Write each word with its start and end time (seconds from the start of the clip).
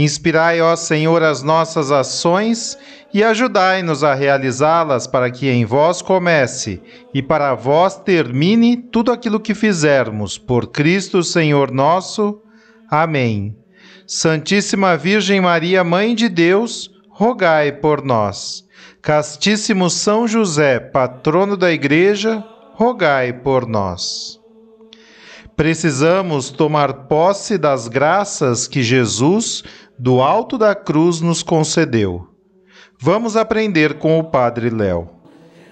Inspirai, 0.00 0.60
ó 0.60 0.76
Senhor, 0.76 1.24
as 1.24 1.42
nossas 1.42 1.90
ações 1.90 2.78
e 3.12 3.24
ajudai-nos 3.24 4.04
a 4.04 4.14
realizá-las 4.14 5.08
para 5.08 5.28
que 5.28 5.48
em 5.48 5.64
vós 5.64 6.00
comece 6.00 6.80
e 7.12 7.20
para 7.20 7.52
vós 7.56 7.96
termine 7.96 8.76
tudo 8.76 9.10
aquilo 9.10 9.40
que 9.40 9.56
fizermos. 9.56 10.38
Por 10.38 10.68
Cristo, 10.68 11.24
Senhor 11.24 11.72
nosso. 11.72 12.40
Amém. 12.88 13.56
Santíssima 14.06 14.96
Virgem 14.96 15.40
Maria, 15.40 15.82
Mãe 15.82 16.14
de 16.14 16.28
Deus, 16.28 16.88
rogai 17.10 17.72
por 17.72 18.04
nós. 18.04 18.64
Castíssimo 19.02 19.90
São 19.90 20.28
José, 20.28 20.78
patrono 20.78 21.56
da 21.56 21.72
Igreja, 21.72 22.44
rogai 22.74 23.32
por 23.32 23.66
nós. 23.66 24.38
Precisamos 25.58 26.50
tomar 26.50 27.08
posse 27.08 27.58
das 27.58 27.88
graças 27.88 28.68
que 28.68 28.80
Jesus, 28.80 29.64
do 29.98 30.20
alto 30.20 30.56
da 30.56 30.74
cruz, 30.74 31.20
nos 31.20 31.42
concedeu. 31.42 32.28
Vamos 32.98 33.36
aprender 33.36 33.98
com 33.98 34.18
o 34.18 34.24
Padre 34.24 34.70
Léo. 34.70 35.08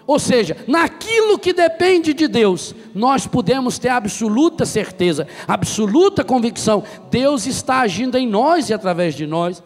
Ou 0.07 0.19
seja, 0.19 0.57
naquilo 0.69 1.39
que 1.39 1.53
depende 1.53 2.15
de 2.15 2.29
Deus, 2.29 2.75
nós 2.95 3.27
podemos 3.27 3.79
ter 3.79 3.89
absoluta 3.89 4.65
certeza, 4.65 5.27
absoluta 5.49 6.23
convicção: 6.23 6.85
Deus 7.11 7.47
está 7.47 7.81
agindo 7.81 8.17
em 8.17 8.27
nós 8.27 8.69
e 8.69 8.75
através 8.75 9.15
de 9.15 9.27
nós. 9.27 9.63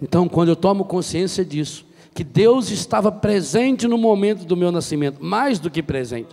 Então, 0.00 0.28
quando 0.28 0.50
eu 0.50 0.56
tomo 0.56 0.84
consciência 0.84 1.44
disso, 1.44 1.84
que 2.14 2.22
Deus 2.22 2.70
estava 2.70 3.10
presente 3.10 3.88
no 3.88 3.98
momento 3.98 4.44
do 4.44 4.56
meu 4.56 4.70
nascimento, 4.70 5.18
mais 5.20 5.58
do 5.58 5.70
que 5.70 5.82
presente, 5.82 6.28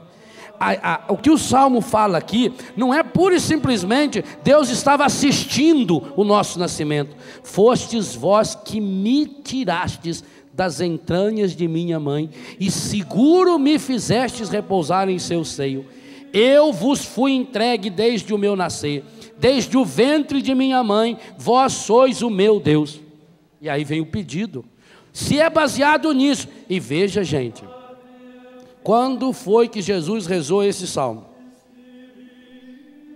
a, 0.59 0.93
a, 0.93 1.13
o 1.13 1.17
que 1.17 1.29
o 1.29 1.37
salmo 1.37 1.81
fala 1.81 2.17
aqui 2.17 2.53
não 2.75 2.93
é 2.93 3.03
pura 3.03 3.35
e 3.35 3.39
simplesmente 3.39 4.23
Deus 4.43 4.69
estava 4.69 5.05
assistindo 5.05 6.13
o 6.15 6.23
nosso 6.23 6.59
nascimento. 6.59 7.15
Fostes 7.43 8.15
vós 8.15 8.55
que 8.55 8.79
me 8.79 9.25
tirastes 9.25 10.23
das 10.55 10.79
entranhas 10.79 11.53
de 11.53 11.67
minha 11.67 11.99
mãe, 11.99 12.29
e 12.57 12.71
seguro 12.71 13.59
me 13.59 13.77
fizestes 13.77 14.47
repousar 14.47 15.09
em 15.09 15.19
seu 15.19 15.43
seio. 15.43 15.85
Eu 16.31 16.71
vos 16.71 17.03
fui 17.03 17.33
entregue 17.33 17.89
desde 17.89 18.33
o 18.33 18.37
meu 18.37 18.55
nascer, 18.55 19.03
desde 19.37 19.77
o 19.77 19.83
ventre 19.83 20.41
de 20.41 20.55
minha 20.55 20.81
mãe, 20.81 21.17
vós 21.37 21.73
sois 21.73 22.21
o 22.21 22.29
meu 22.29 22.59
Deus. 22.59 23.01
E 23.61 23.69
aí 23.69 23.83
vem 23.83 23.99
o 23.99 24.05
pedido. 24.05 24.63
Se 25.11 25.39
é 25.39 25.49
baseado 25.49 26.11
nisso, 26.13 26.47
e 26.69 26.79
veja, 26.79 27.23
gente, 27.23 27.63
quando 28.85 29.33
foi 29.33 29.67
que 29.67 29.81
Jesus 29.81 30.27
rezou 30.27 30.63
esse 30.63 30.85
salmo? 30.85 31.25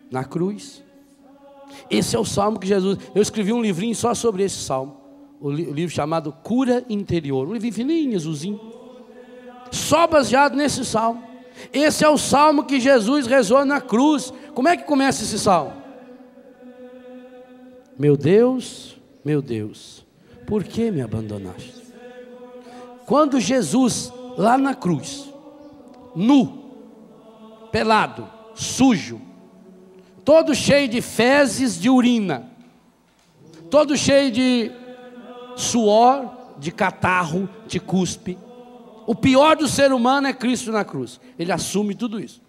Na 0.10 0.24
cruz. 0.24 0.84
Esse 1.92 2.16
é 2.16 2.20
o 2.20 2.26
salmo 2.26 2.60
que 2.60 2.66
Jesus. 2.66 2.98
Eu 3.14 3.22
escrevi 3.22 3.54
um 3.54 3.62
livrinho 3.62 3.94
só 3.94 4.16
sobre 4.16 4.42
esse 4.42 4.58
salmo. 4.58 4.98
O, 5.40 5.52
livro 5.52 5.94
chamado 5.94 6.34
Cura 6.44 6.84
Interior. 6.90 7.48
Um 7.48 7.54
livro 7.54 7.72
fininho, 7.72 8.18
azulzinho. 8.18 8.60
Só 9.72 10.08
baseado 10.08 10.56
nesse 10.56 10.84
salmo. 10.84 11.24
Esse 11.72 12.04
é 12.04 12.10
o 12.10 12.18
salmo 12.18 12.64
que 12.64 12.80
Jesus 12.80 13.28
rezou 13.28 13.64
na 13.64 13.80
cruz. 13.80 14.34
Como 14.56 14.68
é 14.68 14.76
que 14.76 14.86
começa 14.86 15.22
esse 15.22 15.38
salmo? 15.38 15.74
Meu 17.96 18.18
Deus, 18.18 19.00
meu 19.24 19.40
Deus, 19.40 20.04
por 20.48 20.64
que 20.64 20.90
me 20.90 21.02
abandonaste? 21.02 21.76
Quando 23.06 23.40
Jesus, 23.40 24.12
lá 24.36 24.58
na 24.58 24.74
cruz, 24.74 25.30
nu, 26.16 26.72
pelado, 27.72 28.28
sujo, 28.56 29.22
todo 30.24 30.54
cheio 30.54 30.88
de 30.88 31.02
fezes 31.02 31.80
de 31.80 31.90
urina, 31.90 32.50
todo 33.70 33.96
cheio 33.98 34.32
de 34.32 34.72
suor, 35.56 36.30
de 36.58 36.72
catarro, 36.72 37.50
de 37.68 37.80
cuspe. 37.80 38.38
O 39.06 39.16
pior 39.16 39.56
do 39.56 39.68
ser 39.68 39.92
humano 39.92 40.28
é 40.28 40.34
Cristo 40.34 40.72
na 40.72 40.86
cruz. 40.86 41.20
Ele 41.38 41.52
assume 41.52 41.96
tudo 41.96 42.20
isso. 42.20 42.42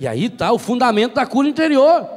E 0.00 0.08
aí 0.08 0.24
está 0.24 0.50
o 0.50 0.58
fundamento 0.58 1.14
da 1.14 1.26
cura 1.26 1.48
interior. 1.48 2.08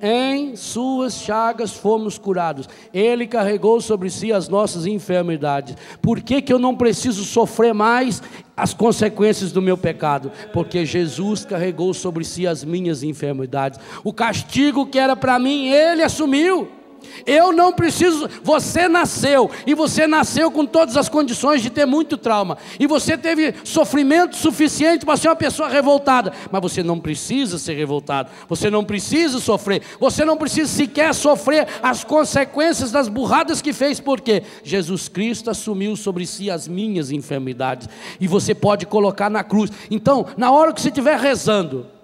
Em 0.00 0.56
suas 0.56 1.14
chagas 1.14 1.72
fomos 1.72 2.18
curados. 2.18 2.68
Ele 2.92 3.26
carregou 3.26 3.80
sobre 3.80 4.10
si 4.10 4.32
as 4.32 4.48
nossas 4.48 4.86
enfermidades. 4.86 5.76
Por 6.00 6.20
que, 6.20 6.40
que 6.40 6.52
eu 6.52 6.58
não 6.58 6.76
preciso 6.76 7.24
sofrer 7.24 7.74
mais 7.74 8.22
as 8.56 8.72
consequências 8.72 9.52
do 9.52 9.62
meu 9.62 9.76
pecado? 9.76 10.30
Porque 10.52 10.86
Jesus 10.86 11.44
carregou 11.44 11.92
sobre 11.92 12.24
si 12.24 12.46
as 12.46 12.64
minhas 12.64 13.02
enfermidades. 13.02 13.80
O 14.04 14.12
castigo 14.12 14.86
que 14.86 14.98
era 14.98 15.16
para 15.16 15.38
mim, 15.38 15.68
ele 15.68 16.02
assumiu. 16.02 16.77
Eu 17.26 17.52
não 17.52 17.72
preciso. 17.72 18.28
Você 18.42 18.88
nasceu 18.88 19.50
e 19.66 19.74
você 19.74 20.06
nasceu 20.06 20.50
com 20.50 20.64
todas 20.64 20.96
as 20.96 21.08
condições 21.08 21.62
de 21.62 21.70
ter 21.70 21.86
muito 21.86 22.16
trauma. 22.16 22.58
E 22.78 22.86
você 22.86 23.16
teve 23.16 23.54
sofrimento 23.64 24.36
suficiente 24.36 25.04
para 25.04 25.16
ser 25.16 25.28
uma 25.28 25.36
pessoa 25.36 25.68
revoltada. 25.68 26.32
Mas 26.50 26.62
você 26.62 26.82
não 26.82 26.98
precisa 26.98 27.58
ser 27.58 27.74
revoltado. 27.74 28.30
Você 28.48 28.70
não 28.70 28.84
precisa 28.84 29.38
sofrer. 29.38 29.82
Você 30.00 30.24
não 30.24 30.36
precisa 30.36 30.70
sequer 30.70 31.14
sofrer 31.14 31.66
as 31.82 32.04
consequências 32.04 32.90
das 32.90 33.08
burradas 33.08 33.60
que 33.60 33.72
fez. 33.72 34.00
Porque 34.00 34.42
Jesus 34.62 35.08
Cristo 35.08 35.50
assumiu 35.50 35.96
sobre 35.96 36.26
si 36.26 36.50
as 36.50 36.68
minhas 36.68 37.10
enfermidades. 37.10 37.88
E 38.20 38.26
você 38.26 38.54
pode 38.54 38.86
colocar 38.86 39.28
na 39.30 39.44
cruz. 39.44 39.70
Então, 39.90 40.26
na 40.36 40.50
hora 40.50 40.72
que 40.72 40.80
você 40.80 40.88
estiver 40.88 41.18
rezando, 41.18 41.97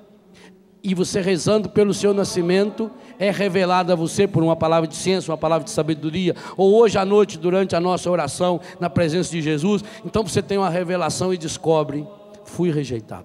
e 0.84 0.92
você 0.92 1.22
rezando 1.22 1.70
pelo 1.70 1.94
seu 1.94 2.12
nascimento, 2.12 2.90
é 3.18 3.30
revelada 3.30 3.94
a 3.94 3.96
você 3.96 4.28
por 4.28 4.42
uma 4.42 4.54
palavra 4.54 4.86
de 4.86 4.94
ciência, 4.94 5.30
uma 5.30 5.38
palavra 5.38 5.64
de 5.64 5.70
sabedoria, 5.70 6.36
ou 6.58 6.74
hoje 6.74 6.98
à 6.98 7.06
noite, 7.06 7.38
durante 7.38 7.74
a 7.74 7.80
nossa 7.80 8.10
oração, 8.10 8.60
na 8.78 8.90
presença 8.90 9.30
de 9.30 9.40
Jesus, 9.40 9.82
então 10.04 10.22
você 10.22 10.42
tem 10.42 10.58
uma 10.58 10.68
revelação 10.68 11.32
e 11.32 11.38
descobre: 11.38 12.06
fui 12.44 12.70
rejeitado. 12.70 13.24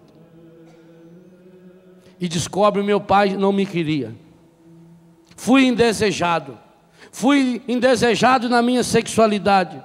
E 2.18 2.30
descobre: 2.30 2.82
meu 2.82 3.02
pai 3.02 3.36
não 3.36 3.52
me 3.52 3.66
queria, 3.66 4.16
fui 5.36 5.66
indesejado, 5.66 6.58
fui 7.12 7.62
indesejado 7.68 8.48
na 8.48 8.62
minha 8.62 8.86
sexualidade, 8.86 9.84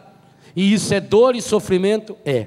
e 0.55 0.73
isso 0.73 0.95
é 0.95 1.01
dor 1.01 1.35
e 1.35 1.43
sofrimento? 1.43 2.17
É. 2.25 2.47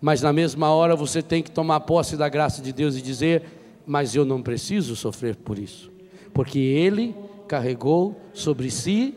Mas 0.00 0.22
na 0.22 0.32
mesma 0.32 0.70
hora 0.70 0.94
você 0.94 1.20
tem 1.22 1.42
que 1.42 1.50
tomar 1.50 1.80
posse 1.80 2.16
da 2.16 2.28
graça 2.28 2.62
de 2.62 2.72
Deus 2.72 2.96
e 2.96 3.02
dizer: 3.02 3.61
mas 3.86 4.14
eu 4.14 4.24
não 4.24 4.42
preciso 4.42 4.94
sofrer 4.96 5.36
por 5.36 5.58
isso, 5.58 5.90
porque 6.32 6.58
Ele 6.58 7.14
carregou 7.48 8.20
sobre 8.32 8.70
si 8.70 9.14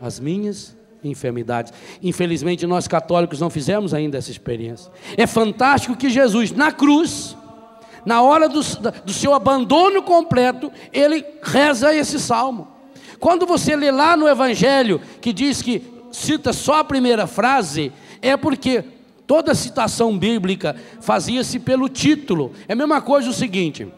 as 0.00 0.18
minhas 0.18 0.76
enfermidades. 1.02 1.72
Infelizmente, 2.02 2.66
nós 2.66 2.88
católicos 2.88 3.40
não 3.40 3.50
fizemos 3.50 3.92
ainda 3.92 4.18
essa 4.18 4.30
experiência. 4.30 4.90
É 5.16 5.26
fantástico 5.26 5.96
que 5.96 6.08
Jesus, 6.08 6.50
na 6.52 6.72
cruz, 6.72 7.36
na 8.06 8.22
hora 8.22 8.48
do, 8.48 8.60
do 9.04 9.12
seu 9.12 9.34
abandono 9.34 10.02
completo, 10.02 10.72
ele 10.92 11.24
reza 11.42 11.94
esse 11.94 12.18
salmo. 12.18 12.68
Quando 13.18 13.46
você 13.46 13.74
lê 13.76 13.90
lá 13.90 14.16
no 14.16 14.28
Evangelho, 14.28 15.00
que 15.20 15.32
diz 15.32 15.62
que 15.62 15.82
cita 16.10 16.52
só 16.52 16.80
a 16.80 16.84
primeira 16.84 17.26
frase, 17.26 17.92
é 18.20 18.36
porque 18.36 18.84
toda 19.26 19.54
citação 19.54 20.16
bíblica 20.18 20.76
fazia-se 21.00 21.58
pelo 21.58 21.88
título. 21.88 22.52
É 22.68 22.72
a 22.72 22.76
mesma 22.76 23.00
coisa 23.00 23.30
o 23.30 23.32
seguinte. 23.32 23.88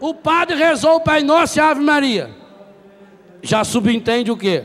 O 0.00 0.14
padre 0.14 0.56
rezou 0.56 0.96
o 0.96 1.00
Pai 1.00 1.22
Nosso 1.22 1.58
e 1.58 1.60
a 1.60 1.70
Ave 1.70 1.80
Maria. 1.80 2.30
Já 3.42 3.64
subentende 3.64 4.30
o 4.30 4.36
quê? 4.36 4.64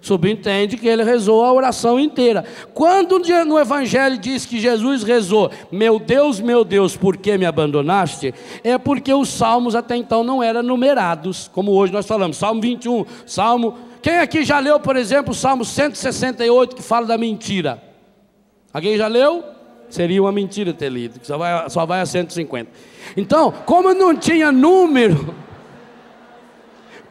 Subentende 0.00 0.76
que 0.76 0.86
ele 0.86 1.02
rezou 1.02 1.44
a 1.44 1.52
oração 1.52 1.98
inteira. 1.98 2.44
Quando 2.72 3.18
no 3.44 3.58
Evangelho 3.58 4.16
diz 4.18 4.46
que 4.46 4.60
Jesus 4.60 5.02
rezou, 5.02 5.50
meu 5.72 5.98
Deus, 5.98 6.38
meu 6.38 6.64
Deus, 6.64 6.96
por 6.96 7.16
que 7.16 7.36
me 7.36 7.44
abandonaste? 7.44 8.32
É 8.62 8.78
porque 8.78 9.12
os 9.12 9.28
salmos 9.28 9.74
até 9.74 9.96
então 9.96 10.22
não 10.22 10.42
eram 10.42 10.62
numerados, 10.62 11.50
como 11.52 11.72
hoje 11.72 11.92
nós 11.92 12.06
falamos, 12.06 12.36
Salmo 12.36 12.60
21, 12.60 13.04
Salmo. 13.26 13.74
Quem 14.00 14.18
aqui 14.18 14.44
já 14.44 14.60
leu, 14.60 14.78
por 14.78 14.94
exemplo, 14.94 15.32
o 15.32 15.34
Salmo 15.34 15.64
168 15.64 16.76
que 16.76 16.82
fala 16.82 17.06
da 17.06 17.18
mentira? 17.18 17.82
Alguém 18.72 18.96
já 18.96 19.08
leu? 19.08 19.55
Seria 19.88 20.20
uma 20.20 20.32
mentira 20.32 20.72
ter 20.72 20.90
lido, 20.90 21.20
só 21.22 21.38
vai, 21.38 21.70
só 21.70 21.86
vai 21.86 22.00
a 22.00 22.06
150. 22.06 22.70
Então, 23.16 23.52
como 23.64 23.94
não 23.94 24.16
tinha 24.16 24.50
número, 24.50 25.34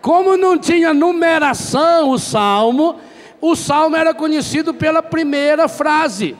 como 0.01 0.37
não 0.37 0.57
tinha 0.57 0.93
numeração 0.93 2.11
o 2.11 2.19
salmo, 2.19 2.97
o 3.41 3.55
salmo 3.55 3.95
era 3.95 4.13
conhecido 4.13 4.73
pela 4.73 5.01
primeira 5.01 5.67
frase. 5.67 6.35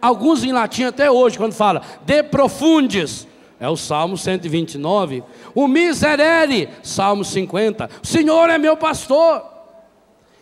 Alguns 0.00 0.44
em 0.44 0.52
latim 0.52 0.84
até 0.84 1.10
hoje, 1.10 1.38
quando 1.38 1.52
fala 1.52 1.82
de 2.04 2.22
profundis, 2.22 3.26
é 3.58 3.68
o 3.68 3.76
Salmo 3.76 4.18
129. 4.18 5.22
O 5.54 5.66
miserere, 5.66 6.68
Salmo 6.82 7.24
50. 7.24 7.88
O 8.02 8.06
Senhor 8.06 8.50
é 8.50 8.58
meu 8.58 8.76
pastor. 8.76 9.42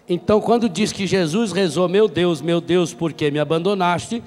Então, 0.08 0.40
quando 0.40 0.68
diz 0.68 0.92
que 0.92 1.06
Jesus 1.06 1.52
rezou, 1.52 1.88
meu 1.88 2.08
Deus, 2.08 2.42
meu 2.42 2.60
Deus, 2.60 2.92
por 2.92 3.12
que 3.12 3.30
me 3.30 3.38
abandonaste? 3.38 4.22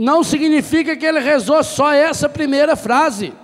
Não 0.00 0.24
significa 0.24 0.96
que 0.96 1.04
ele 1.04 1.20
rezou 1.20 1.62
só 1.62 1.92
essa 1.92 2.26
primeira 2.26 2.74
frase. 2.74 3.34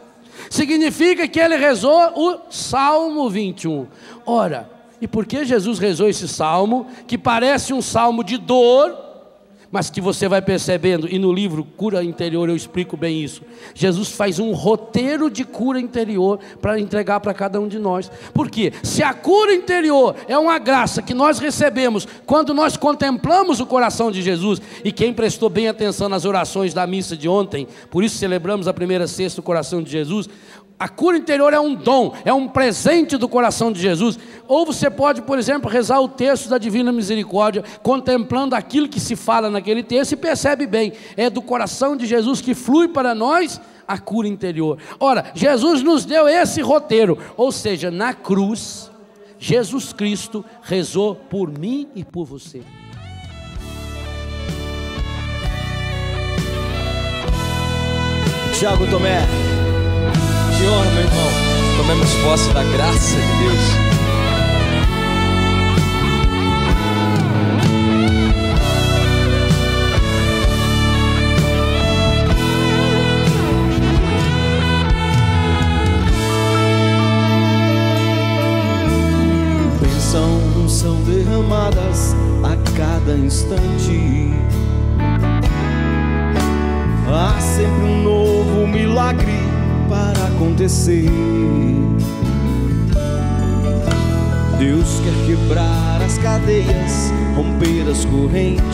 Significa 0.49 1.29
que 1.29 1.39
ele 1.39 1.55
rezou 1.55 2.01
o 2.17 2.51
Salmo 2.51 3.29
21. 3.29 3.87
Ora, 4.25 4.71
e 4.99 5.07
por 5.07 5.27
que 5.27 5.45
Jesus 5.45 5.79
rezou 5.79 6.09
esse 6.09 6.27
salmo, 6.27 6.87
que 7.07 7.19
parece 7.19 7.75
um 7.75 7.83
salmo 7.83 8.25
de 8.25 8.39
dor, 8.39 8.97
mas 9.77 9.91
que 9.91 10.01
você 10.01 10.27
vai 10.27 10.41
percebendo, 10.41 11.07
e 11.07 11.19
no 11.19 11.31
livro 11.31 11.63
Cura 11.63 12.03
Interior 12.03 12.49
eu 12.49 12.57
explico 12.57 12.97
bem 12.97 13.23
isso. 13.23 13.43
Jesus 13.75 14.11
faz 14.11 14.39
um 14.39 14.53
roteiro 14.53 15.31
de 15.31 15.45
cura 15.45 15.79
interior 15.79 16.41
para 16.63 16.81
entregar 16.81 17.21
para 17.21 17.35
cada 17.35 17.61
um 17.61 17.69
de 17.69 17.79
nós. 17.79 18.11
Porque 18.33 18.73
se 18.83 19.03
a 19.03 19.13
cura 19.13 19.53
interior 19.53 20.17
é 20.27 20.39
uma 20.39 20.59
graça 20.59 21.03
que 21.03 21.13
nós 21.13 21.39
recebemos 21.39 22.09
quando 22.25 22.55
nós 22.55 22.75
contemplamos 22.75 23.61
o 23.61 23.67
coração 23.67 24.11
de 24.11 24.23
Jesus, 24.23 24.63
e 24.83 24.91
quem 24.91 25.13
prestou 25.13 25.51
bem 25.51 25.69
atenção 25.69 26.09
nas 26.09 26.25
orações 26.25 26.73
da 26.73 26.87
missa 26.87 27.15
de 27.15 27.29
ontem, 27.29 27.69
por 27.91 28.03
isso 28.03 28.17
celebramos 28.17 28.67
a 28.67 28.73
primeira 28.73 29.07
sexta 29.07 29.43
do 29.43 29.45
coração 29.45 29.83
de 29.83 29.91
Jesus, 29.91 30.27
a 30.79 30.89
cura 30.89 31.17
interior 31.17 31.55
é 31.55 31.61
um 31.61 31.75
dom, 31.75 32.15
é 32.23 32.33
um 32.33 32.47
presente 32.47 33.17
do 33.17 33.29
coração 33.29 33.73
de 33.73 33.81
Jesus. 33.81 34.19
Ou 34.47 34.67
você 34.67 34.91
pode, 34.91 35.23
por 35.23 35.39
exemplo, 35.39 35.71
rezar 35.71 36.01
o 36.01 36.09
texto 36.09 36.51
da 36.51 36.59
Divina 36.59 36.93
Misericórdia, 36.93 37.65
contemplando 37.83 38.55
aquilo 38.55 38.89
que 38.89 39.01
se 39.01 39.17
fala 39.17 39.49
naquele 39.49 39.83
texto 39.83 40.13
e 40.13 40.17
percebe 40.17 40.67
bem, 40.67 40.93
é 41.17 41.31
do 41.31 41.41
coração 41.41 41.97
de 41.97 42.05
Jesus 42.05 42.43
que 42.43 42.55
flui 42.55 42.89
para 42.89 43.15
nós 43.15 43.59
a 43.89 43.97
cura 43.99 44.29
interior. 44.29 44.79
Ora, 45.01 45.31
Jesus 45.35 45.83
nos 45.83 46.05
deu 46.05 46.29
esse 46.29 46.61
roteiro, 46.61 47.19
ou 47.39 47.51
seja, 47.51 47.91
na 47.91 48.13
cruz, 48.13 48.91
Jesus 49.39 49.95
Cristo 49.95 50.45
rezou 50.61 51.15
por 51.15 51.51
mim 51.51 51.89
e 51.95 52.05
por 52.05 52.27
você. 52.27 52.63
Tiago 58.59 58.87
Tomé. 58.91 59.56
Senhor, 60.57 60.87
meu 60.87 61.03
irmão, 61.03 61.31
tomemos 61.77 62.15
posse 62.25 62.51
da 62.55 62.65
graça 62.65 63.17
de 63.17 63.45
Deus. 63.45 63.97
São 80.69 81.03
derramadas 81.03 82.15
a 82.43 82.57
cada 82.77 83.17
instante. 83.17 84.31
Há 87.09 87.41
sempre 87.41 87.83
um 87.83 88.03
novo 88.03 88.67
milagre 88.67 89.56
para 89.89 90.27
acontecer. 90.27 91.11
Deus 94.59 95.01
quer 95.05 95.27
quebrar 95.27 96.01
as 96.03 96.19
cadeias, 96.19 97.13
romper 97.37 97.89
as 97.91 98.05
correntes, 98.07 98.65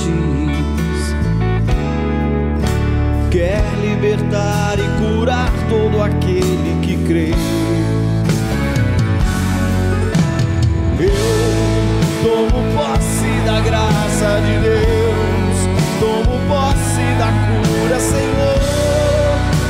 quer 3.30 3.62
libertar 3.80 4.78
e 4.78 4.88
curar 5.00 5.50
todo 5.68 6.02
aquele 6.02 6.78
que 6.82 6.96
crê. 7.04 7.32
Eu 11.00 12.22
tomo 12.22 12.62
posse 12.76 13.44
da 13.44 13.60
graça 13.60 14.40
de 14.46 14.58
Deus, 14.62 15.68
tomo 15.98 16.38
posse 16.48 17.04
da 17.18 17.32
cura, 17.48 17.98
Senhor, 17.98 18.58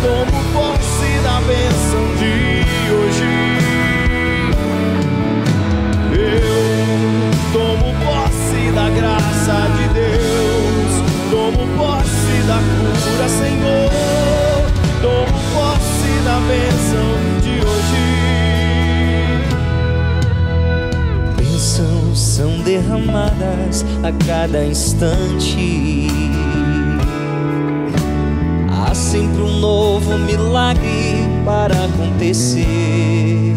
tomo 0.02 0.42
posse 0.52 0.71
Deus, 9.92 10.92
tomo 11.30 11.66
posse 11.76 12.36
da 12.46 12.56
cura, 12.56 13.28
Senhor, 13.28 13.90
tomo 15.02 15.38
posse 15.52 16.12
da 16.24 16.40
bênção 16.48 17.08
de 17.42 17.54
hoje. 17.60 18.06
Bênçãos 21.36 22.18
são 22.18 22.62
derramadas 22.62 23.84
a 24.02 24.12
cada 24.24 24.64
instante. 24.64 26.08
Há 28.70 28.94
sempre 28.94 29.42
um 29.42 29.60
novo 29.60 30.18
milagre 30.18 31.28
para 31.44 31.74
acontecer. 31.84 33.54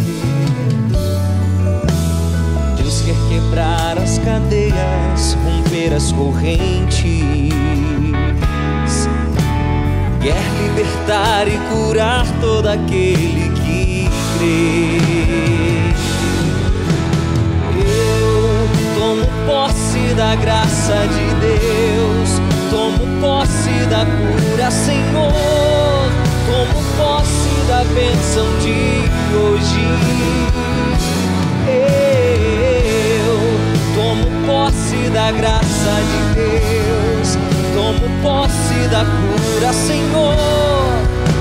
Deus 2.78 3.02
quer 3.02 3.16
quebrar 3.30 3.85
cadeias, 4.26 5.38
romper 5.46 5.94
as 5.94 6.12
correntes, 6.12 7.06
quer 10.20 10.44
libertar 10.64 11.48
e 11.48 11.58
curar 11.70 12.26
todo 12.42 12.68
aquele 12.68 13.52
que 13.62 14.10
crê. 14.38 14.98
Eu 17.78 18.68
tomo 19.00 19.28
posse 19.46 20.14
da 20.16 20.36
graça 20.36 21.08
de 21.08 21.36
Deus, 21.40 22.42
tomo 22.72 23.22
posse 23.22 23.86
da 23.92 24.06
cura, 24.06 24.72
Senhor, 24.72 25.32
tomo 26.48 26.84
posse 26.98 27.68
da 27.68 27.84
bênção 27.94 28.46
de 28.58 29.38
hoje. 29.38 30.65
Da 35.26 35.32
graça 35.32 35.92
de 36.12 36.36
Deus, 36.36 37.38
tomo 37.74 38.22
posse 38.22 38.88
da 38.92 39.04
cura, 39.04 39.74
Senhor, 39.74 40.36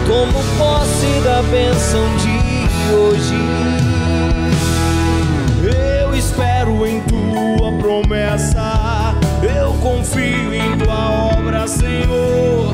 tomo 0.06 0.42
posse 0.56 1.20
da 1.22 1.42
bênção 1.42 2.02
de 2.16 2.94
hoje. 2.94 3.34
Eu 6.00 6.16
espero 6.16 6.86
em 6.86 7.02
tua 7.02 7.72
promessa, 7.72 9.14
eu 9.42 9.74
confio 9.82 10.54
em 10.54 10.78
tua 10.78 11.34
obra, 11.36 11.68
Senhor. 11.68 12.72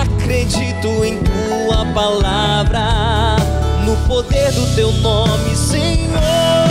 Acredito 0.00 1.04
em 1.04 1.18
tua 1.18 1.84
palavra, 1.92 3.36
no 3.84 3.94
poder 4.06 4.50
do 4.52 4.74
teu 4.74 4.90
nome, 4.92 5.54
Senhor. 5.54 6.67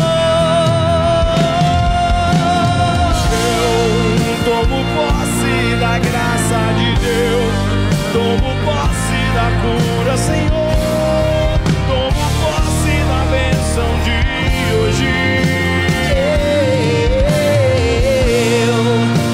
Tomo 8.27 8.51
posse 8.65 9.19
da 9.33 9.47
cura, 9.61 10.17
Senhor. 10.17 11.59
Tomo 11.87 12.25
posse 12.41 12.93
da 13.07 13.21
bênção 13.31 13.89
de 14.03 14.19
hoje. 14.75 15.11
Eu 18.67 18.83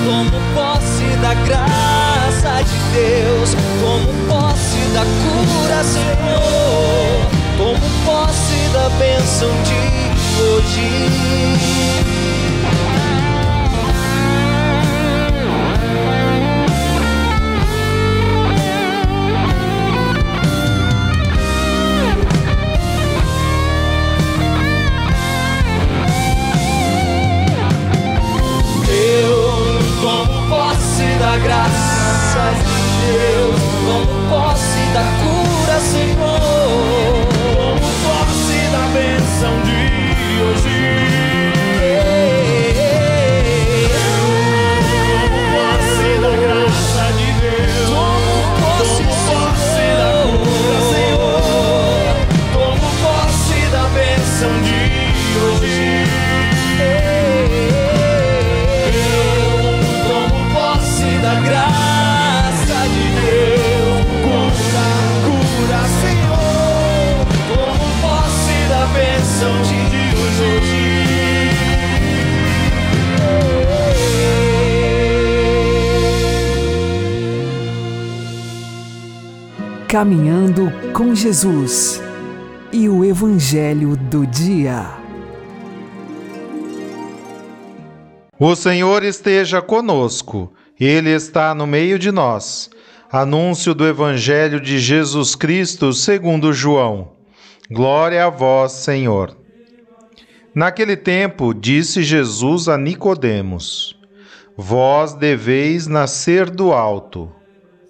tomo 0.06 0.38
posse 0.54 1.08
da 1.22 1.34
graça 1.34 2.64
de 2.64 2.78
Deus, 2.94 3.56
tomo 3.82 4.14
posse 4.28 4.82
da 4.94 5.04
cura, 5.24 5.84
Senhor. 5.84 7.32
Tomo 7.58 7.90
posse 8.06 8.60
da 8.74 8.90
bênção 9.00 9.50
de 9.64 9.82
hoje. 10.40 12.13
Caminhando 80.04 80.70
com 80.92 81.16
Jesus 81.16 82.04
e 82.74 82.90
o 82.90 83.06
Evangelho 83.06 83.96
do 83.96 84.28
Dia. 84.28 84.86
O 88.38 88.54
Senhor 88.54 89.02
esteja 89.02 89.62
conosco, 89.62 90.52
Ele 90.78 91.10
está 91.10 91.56
no 91.56 91.66
meio 91.66 91.98
de 91.98 92.12
nós. 92.12 92.70
Anúncio 93.10 93.74
do 93.74 93.88
Evangelho 93.88 94.60
de 94.60 94.78
Jesus 94.78 95.36
Cristo 95.36 95.94
segundo 95.94 96.52
João. 96.52 97.14
Glória 97.72 98.26
a 98.26 98.30
vós, 98.30 98.74
Senhor. 98.74 99.38
Naquele 100.54 100.98
tempo, 100.98 101.54
disse 101.54 102.04
Jesus 102.04 102.68
a 102.68 102.78
Nicodemos: 102.78 103.98
Vós 104.58 105.14
deveis 105.14 105.88
nascer 105.88 106.50
do 106.50 106.74
alto. 106.74 107.32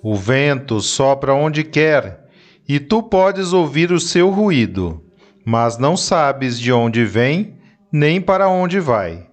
O 0.06 0.16
vento 0.16 0.82
sopra 0.82 1.34
onde 1.34 1.64
quer, 1.64 2.28
e 2.68 2.78
tu 2.78 3.02
podes 3.02 3.54
ouvir 3.54 3.90
o 3.90 4.02
seu 4.02 4.30
ruído, 4.30 5.02
mas 5.46 5.78
não 5.78 5.96
sabes 5.96 6.60
de 6.60 6.74
onde 6.74 7.06
vem, 7.06 7.58
nem 7.90 8.20
para 8.20 8.50
onde 8.50 8.82
vai. 8.82 9.30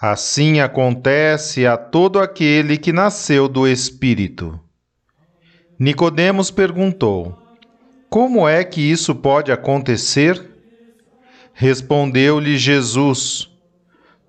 Assim 0.00 0.60
acontece 0.60 1.66
a 1.66 1.76
todo 1.76 2.20
aquele 2.20 2.78
que 2.78 2.92
nasceu 2.92 3.48
do 3.48 3.66
Espírito. 3.66 4.60
Nicodemos 5.76 6.52
perguntou: 6.52 7.36
Como 8.08 8.48
é 8.48 8.62
que 8.62 8.80
isso 8.80 9.12
pode 9.12 9.50
acontecer? 9.50 10.54
Respondeu-lhe 11.52 12.56
Jesus: 12.56 13.50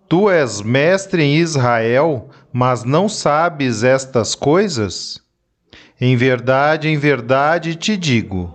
Tu 0.10 0.28
és 0.28 0.60
mestre 0.64 1.22
em 1.22 1.38
Israel, 1.38 2.30
mas 2.52 2.84
não 2.84 3.08
sabes 3.08 3.84
estas 3.84 4.34
coisas? 4.34 5.22
Em 6.04 6.16
verdade, 6.16 6.88
em 6.88 6.98
verdade 6.98 7.76
te 7.76 7.96
digo: 7.96 8.52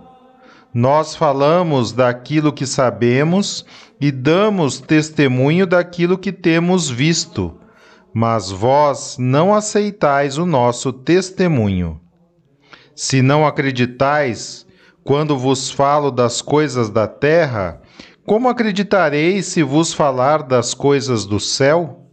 nós 0.73 1.15
falamos 1.15 1.93
daquilo 1.93 2.51
que 2.51 2.67
sabemos 2.67 3.65
e 4.01 4.11
damos 4.11 4.81
testemunho 4.81 5.65
daquilo 5.65 6.17
que 6.17 6.33
temos 6.33 6.89
visto, 6.89 7.57
mas 8.13 8.51
vós 8.51 9.15
não 9.17 9.53
aceitais 9.53 10.37
o 10.37 10.45
nosso 10.45 10.91
testemunho. 10.91 12.01
Se 12.93 13.21
não 13.21 13.47
acreditais, 13.47 14.67
quando 15.01 15.37
vos 15.37 15.71
falo 15.71 16.11
das 16.11 16.41
coisas 16.41 16.89
da 16.89 17.07
terra, 17.07 17.81
como 18.25 18.49
acreditareis 18.49 19.45
se 19.45 19.63
vos 19.63 19.93
falar 19.93 20.43
das 20.43 20.73
coisas 20.73 21.25
do 21.25 21.39
céu? 21.39 22.09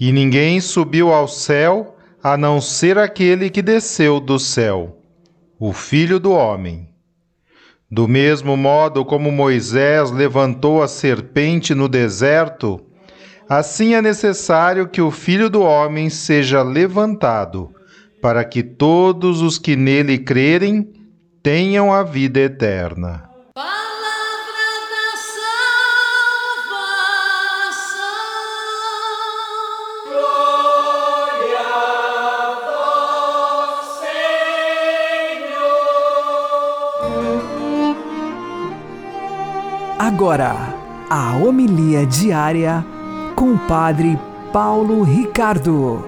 E 0.00 0.10
ninguém 0.10 0.60
subiu 0.60 1.12
ao 1.12 1.28
céu 1.28 1.94
a 2.30 2.36
não 2.36 2.60
ser 2.60 2.98
aquele 2.98 3.48
que 3.48 3.62
desceu 3.62 4.20
do 4.20 4.38
céu, 4.38 4.98
o 5.58 5.72
Filho 5.72 6.20
do 6.20 6.30
Homem. 6.30 6.90
Do 7.90 8.06
mesmo 8.06 8.54
modo 8.54 9.02
como 9.02 9.32
Moisés 9.32 10.10
levantou 10.10 10.82
a 10.82 10.88
serpente 10.88 11.74
no 11.74 11.88
deserto, 11.88 12.84
assim 13.48 13.94
é 13.94 14.02
necessário 14.02 14.88
que 14.88 15.00
o 15.00 15.10
Filho 15.10 15.48
do 15.48 15.62
Homem 15.62 16.10
seja 16.10 16.62
levantado, 16.62 17.70
para 18.20 18.44
que 18.44 18.62
todos 18.62 19.40
os 19.40 19.56
que 19.58 19.74
nele 19.74 20.18
crerem 20.18 20.92
tenham 21.42 21.90
a 21.90 22.02
vida 22.02 22.40
eterna. 22.40 23.27
Agora, 40.10 40.54
a 41.10 41.36
homilia 41.36 42.06
diária 42.06 42.82
com 43.36 43.52
o 43.52 43.58
Padre 43.68 44.18
Paulo 44.50 45.02
Ricardo. 45.02 46.02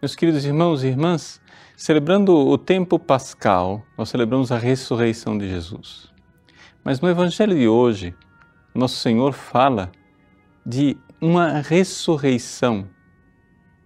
Meus 0.00 0.14
queridos 0.16 0.42
irmãos 0.46 0.82
e 0.82 0.86
irmãs, 0.86 1.38
celebrando 1.76 2.34
o 2.34 2.56
tempo 2.56 2.98
pascal, 2.98 3.84
nós 3.94 4.08
celebramos 4.08 4.50
a 4.50 4.56
ressurreição 4.56 5.36
de 5.36 5.46
Jesus. 5.46 6.10
Mas 6.82 7.02
no 7.02 7.10
Evangelho 7.10 7.54
de 7.54 7.68
hoje, 7.68 8.14
nosso 8.74 8.96
Senhor 8.96 9.34
fala 9.34 9.92
de 10.64 10.96
uma 11.20 11.60
ressurreição 11.60 12.88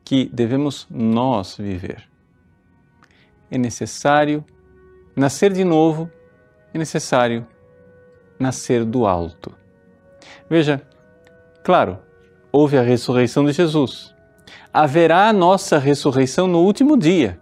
que 0.04 0.30
devemos 0.32 0.86
nós 0.88 1.56
viver 1.58 2.08
é 3.50 3.58
necessário 3.58 4.44
nascer 5.16 5.52
de 5.52 5.64
novo, 5.64 6.10
é 6.72 6.78
necessário 6.78 7.46
nascer 8.38 8.84
do 8.84 9.06
alto. 9.06 9.52
Veja, 10.48 10.82
claro, 11.64 11.98
houve 12.52 12.78
a 12.78 12.82
ressurreição 12.82 13.44
de 13.44 13.52
Jesus. 13.52 14.14
Haverá 14.72 15.28
a 15.28 15.32
nossa 15.32 15.78
ressurreição 15.78 16.46
no 16.46 16.60
último 16.60 16.96
dia, 16.96 17.40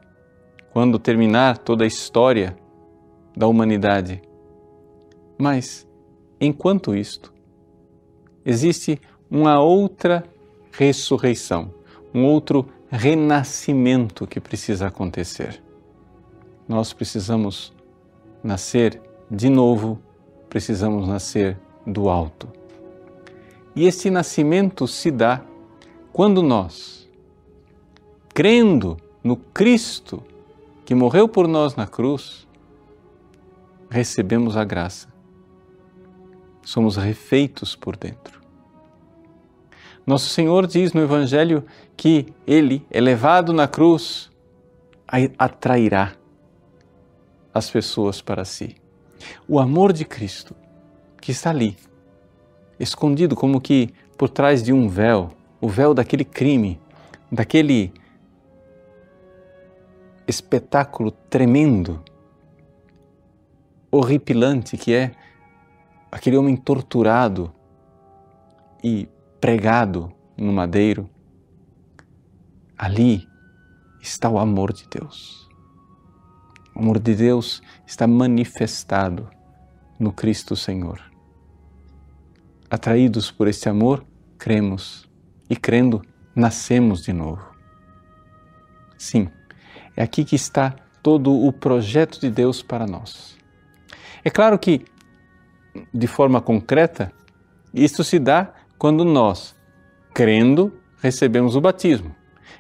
quando 0.72 0.98
terminar 0.98 1.58
toda 1.58 1.84
a 1.84 1.86
história 1.86 2.56
da 3.36 3.46
humanidade. 3.46 4.22
Mas, 5.38 5.86
enquanto 6.40 6.94
isto, 6.94 7.32
existe 8.44 9.00
uma 9.30 9.60
outra 9.60 10.24
ressurreição, 10.72 11.74
um 12.14 12.24
outro 12.24 12.66
renascimento 12.88 14.26
que 14.26 14.40
precisa 14.40 14.86
acontecer 14.86 15.65
nós 16.68 16.92
precisamos 16.92 17.72
nascer 18.42 19.00
de 19.30 19.48
novo, 19.48 20.00
precisamos 20.48 21.08
nascer 21.08 21.58
do 21.86 22.08
alto. 22.08 22.48
E 23.74 23.86
esse 23.86 24.10
nascimento 24.10 24.86
se 24.86 25.10
dá 25.10 25.42
quando 26.12 26.42
nós, 26.42 27.08
crendo 28.32 28.96
no 29.22 29.36
Cristo 29.36 30.22
que 30.84 30.94
morreu 30.94 31.28
por 31.28 31.46
nós 31.46 31.74
na 31.74 31.86
cruz, 31.86 32.46
recebemos 33.90 34.56
a 34.56 34.64
graça. 34.64 35.08
Somos 36.62 36.96
refeitos 36.96 37.76
por 37.76 37.96
dentro. 37.96 38.40
Nosso 40.06 40.28
Senhor 40.30 40.66
diz 40.66 40.92
no 40.92 41.02
Evangelho 41.02 41.64
que 41.96 42.32
Ele, 42.46 42.86
elevado 42.90 43.52
na 43.52 43.66
cruz, 43.68 44.30
atrairá 45.38 46.12
as 47.56 47.70
pessoas 47.70 48.20
para 48.20 48.44
si. 48.44 48.76
O 49.48 49.58
amor 49.58 49.92
de 49.92 50.04
Cristo, 50.04 50.54
que 51.20 51.32
está 51.32 51.50
ali, 51.50 51.76
escondido 52.78 53.34
como 53.34 53.60
que 53.60 53.92
por 54.18 54.28
trás 54.28 54.62
de 54.62 54.72
um 54.72 54.88
véu, 54.88 55.32
o 55.60 55.68
véu 55.68 55.94
daquele 55.94 56.24
crime, 56.24 56.78
daquele 57.32 57.92
espetáculo 60.26 61.10
tremendo, 61.10 62.02
horripilante 63.90 64.76
que 64.76 64.92
é 64.92 65.12
aquele 66.12 66.36
homem 66.36 66.56
torturado 66.56 67.52
e 68.84 69.08
pregado 69.40 70.12
no 70.36 70.52
madeiro. 70.52 71.08
Ali 72.76 73.26
está 74.00 74.28
o 74.28 74.38
amor 74.38 74.74
de 74.74 74.86
Deus. 74.88 75.45
O 76.76 76.78
amor 76.78 76.98
de 76.98 77.14
Deus 77.14 77.62
está 77.86 78.06
manifestado 78.06 79.30
no 79.98 80.12
Cristo 80.12 80.54
Senhor. 80.54 81.00
Atraídos 82.68 83.30
por 83.30 83.48
este 83.48 83.66
amor, 83.66 84.04
cremos 84.36 85.08
e 85.48 85.56
crendo, 85.56 86.02
nascemos 86.34 87.02
de 87.02 87.14
novo. 87.14 87.42
Sim, 88.98 89.30
é 89.96 90.02
aqui 90.02 90.22
que 90.22 90.36
está 90.36 90.76
todo 91.02 91.32
o 91.32 91.50
projeto 91.50 92.20
de 92.20 92.28
Deus 92.28 92.62
para 92.62 92.86
nós. 92.86 93.38
É 94.22 94.28
claro 94.28 94.58
que, 94.58 94.84
de 95.94 96.06
forma 96.06 96.42
concreta, 96.42 97.10
isto 97.72 98.04
se 98.04 98.18
dá 98.18 98.52
quando 98.76 99.02
nós, 99.02 99.56
crendo, 100.12 100.78
recebemos 100.98 101.56
o 101.56 101.60
batismo. 101.60 102.14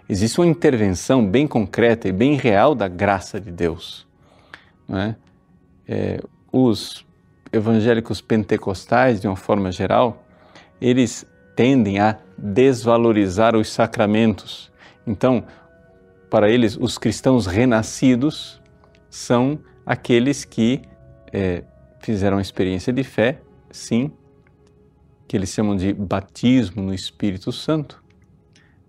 Existe 0.08 0.40
uma 0.40 0.46
intervenção 0.46 1.28
bem 1.28 1.46
concreta 1.46 2.08
e 2.08 2.12
bem 2.12 2.34
real 2.36 2.74
da 2.74 2.88
graça 2.88 3.38
de 3.38 3.50
Deus. 3.50 4.05
Né? 4.88 5.16
É, 5.86 6.20
os 6.52 7.04
evangélicos 7.52 8.20
pentecostais, 8.20 9.20
de 9.20 9.26
uma 9.26 9.36
forma 9.36 9.70
geral, 9.70 10.24
eles 10.80 11.26
tendem 11.54 11.98
a 11.98 12.18
desvalorizar 12.36 13.56
os 13.56 13.72
sacramentos. 13.72 14.70
Então, 15.06 15.44
para 16.28 16.50
eles, 16.50 16.76
os 16.76 16.98
cristãos 16.98 17.46
renascidos 17.46 18.60
são 19.08 19.58
aqueles 19.84 20.44
que 20.44 20.82
é, 21.32 21.62
fizeram 22.00 22.38
a 22.38 22.42
experiência 22.42 22.92
de 22.92 23.02
fé, 23.02 23.40
sim, 23.70 24.10
que 25.26 25.36
eles 25.36 25.50
chamam 25.50 25.76
de 25.76 25.92
batismo 25.92 26.82
no 26.82 26.94
Espírito 26.94 27.50
Santo. 27.52 28.04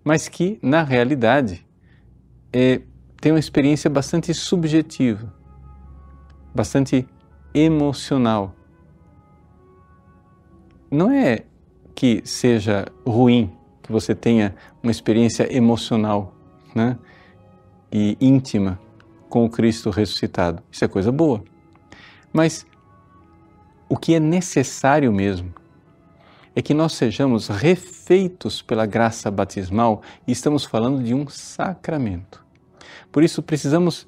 mas 0.04 0.26
que, 0.26 0.58
na 0.62 0.82
realidade, 0.82 1.66
é, 2.50 2.80
tem 3.20 3.30
uma 3.30 3.38
experiência 3.38 3.90
bastante 3.90 4.32
subjetiva, 4.32 5.34
bastante 6.54 7.06
emocional. 7.54 8.54
Não 10.90 11.10
é 11.10 11.44
que 11.94 12.22
seja 12.24 12.86
ruim 13.06 13.52
que 13.82 13.92
você 13.92 14.14
tenha 14.14 14.54
uma 14.82 14.90
experiência 14.90 15.54
emocional 15.54 16.34
né, 16.74 16.98
e 17.92 18.16
íntima 18.20 18.78
com 19.28 19.44
o 19.44 19.50
Cristo 19.50 19.90
ressuscitado. 19.90 20.62
Isso 20.70 20.84
é 20.84 20.88
coisa 20.88 21.12
boa. 21.12 21.42
Mas 22.32 22.66
o 23.88 23.96
que 23.96 24.14
é 24.14 24.20
necessário 24.20 25.12
mesmo 25.12 25.52
é 26.54 26.62
que 26.62 26.74
nós 26.74 26.94
sejamos 26.94 27.48
refeitos 27.48 28.60
pela 28.60 28.84
graça 28.84 29.30
batismal 29.30 30.02
e 30.26 30.32
estamos 30.32 30.64
falando 30.64 31.02
de 31.02 31.14
um 31.14 31.28
sacramento. 31.28 32.44
Por 33.12 33.22
isso 33.22 33.42
precisamos 33.42 34.07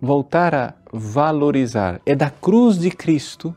voltar 0.00 0.54
a 0.54 0.74
valorizar. 0.92 2.00
É 2.06 2.14
da 2.14 2.30
cruz 2.30 2.78
de 2.78 2.90
Cristo, 2.90 3.54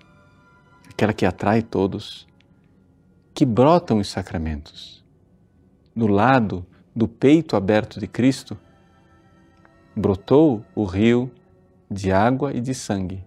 aquela 0.89 1.13
que 1.13 1.25
atrai 1.25 1.62
todos, 1.62 2.27
que 3.33 3.45
brotam 3.45 4.00
os 4.00 4.09
sacramentos. 4.09 5.03
Do 5.95 6.07
lado 6.07 6.65
do 6.95 7.07
peito 7.07 7.55
aberto 7.55 8.00
de 8.00 8.07
Cristo, 8.07 8.57
brotou 9.95 10.65
o 10.75 10.83
rio 10.83 11.31
de 11.89 12.12
água 12.12 12.51
e 12.53 12.59
de 12.59 12.73
sangue, 12.73 13.23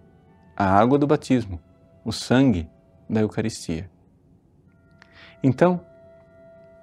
a 0.55 0.65
água 0.65 0.97
do 0.97 1.07
batismo, 1.07 1.59
o 2.05 2.11
sangue 2.11 2.69
da 3.09 3.21
Eucaristia. 3.21 3.89
Então, 5.41 5.81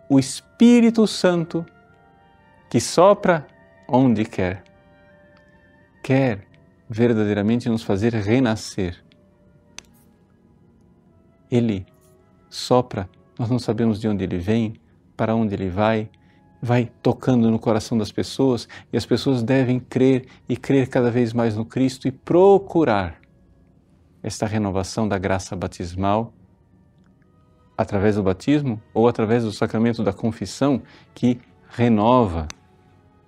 o 0.08 0.18
Espírito 0.18 1.06
Santo, 1.06 1.64
que 2.70 2.80
sopra 2.80 3.46
onde 3.88 4.24
quer, 4.24 4.62
quer 6.04 6.46
verdadeiramente 6.88 7.66
nos 7.66 7.82
fazer 7.82 8.12
renascer. 8.12 9.02
Ele 11.50 11.87
sopra, 12.50 13.09
nós 13.38 13.48
não 13.48 13.59
sabemos 13.59 13.98
de 13.98 14.07
onde 14.07 14.22
ele 14.22 14.37
vem, 14.37 14.74
para 15.16 15.35
onde 15.35 15.55
ele 15.55 15.70
vai, 15.70 16.11
vai 16.61 16.92
tocando 17.02 17.50
no 17.50 17.59
coração 17.59 17.96
das 17.96 18.12
pessoas 18.12 18.68
e 18.92 18.98
as 18.98 19.07
pessoas 19.07 19.42
devem 19.42 19.81
crer 19.81 20.26
e 20.46 20.59
crer 20.59 20.88
cada 20.90 21.11
vez 21.11 21.33
mais 21.33 21.57
no 21.57 21.64
Cristo 21.64 22.07
e 22.07 22.12
procurar 22.12 23.18
esta 24.22 24.46
renovação 24.46 25.09
da 25.09 25.16
graça 25.16 25.57
batismal 25.57 26.35
através 27.78 28.16
do 28.16 28.22
batismo 28.22 28.81
ou 28.92 29.09
através 29.09 29.42
do 29.42 29.52
sacramento 29.52 30.02
da 30.02 30.12
confissão 30.12 30.83
que 31.14 31.40
renova 31.70 32.46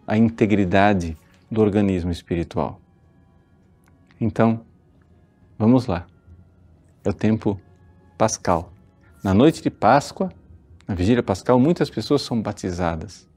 a 0.07 0.17
integridade 0.17 1.17
do 1.51 1.61
organismo 1.61 2.11
espiritual. 2.11 2.81
Então, 4.21 4.63
vamos 5.59 5.87
lá. 5.87 6.07
É 7.05 7.09
o 7.09 7.13
tempo 7.13 7.61
pascal. 8.17 8.73
Na 9.23 9.35
noite 9.35 9.63
de 9.63 9.71
Páscoa, 9.71 10.33
na 10.87 10.95
vigília 10.95 11.23
pascal, 11.23 11.59
muitas 11.59 11.91
pessoas 11.91 12.23
são 12.23 12.41
batizadas. 12.41 13.29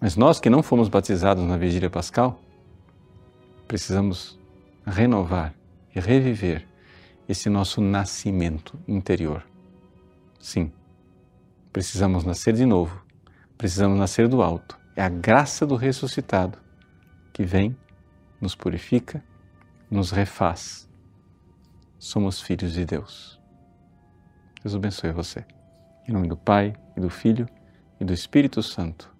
Mas 0.00 0.16
nós 0.16 0.40
que 0.40 0.50
não 0.50 0.62
fomos 0.62 0.88
batizados 0.88 1.44
na 1.44 1.56
vigília 1.56 1.90
pascal, 1.90 2.40
precisamos 3.66 4.38
renovar 4.86 5.54
e 5.94 6.00
reviver 6.00 6.66
esse 7.28 7.48
nosso 7.48 7.80
nascimento 7.80 8.78
interior. 8.86 9.44
Sim, 10.40 10.72
precisamos 11.72 12.24
nascer 12.24 12.54
de 12.54 12.66
novo, 12.66 13.04
precisamos 13.56 13.98
nascer 13.98 14.28
do 14.28 14.42
alto. 14.42 14.78
É 14.96 15.02
a 15.02 15.08
graça 15.08 15.66
do 15.66 15.76
ressuscitado 15.76 16.61
que 17.32 17.44
vem, 17.44 17.76
nos 18.40 18.54
purifica, 18.54 19.22
nos 19.90 20.10
refaz. 20.10 20.88
Somos 21.98 22.40
filhos 22.40 22.72
de 22.72 22.84
Deus. 22.84 23.40
Deus 24.62 24.74
abençoe 24.74 25.12
você. 25.12 25.44
Em 26.08 26.12
nome 26.12 26.28
do 26.28 26.36
Pai, 26.36 26.74
e 26.96 27.00
do 27.00 27.08
Filho, 27.08 27.48
e 28.00 28.04
do 28.04 28.12
Espírito 28.12 28.62
Santo. 28.62 29.11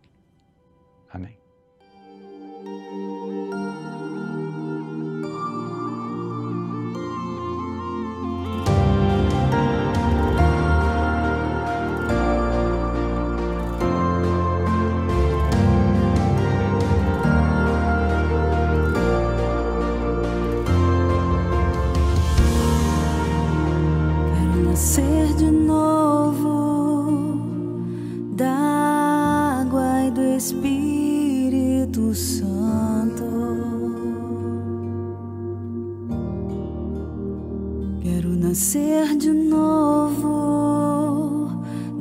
Quero 38.02 38.30
nascer 38.30 39.16
de 39.16 39.30
novo 39.30 40.32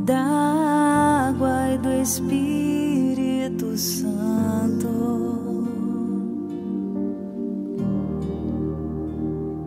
da 0.03 1.29
água 1.29 1.75
e 1.75 1.77
do 1.77 1.93
Espírito 1.93 3.77
Santo. 3.77 4.89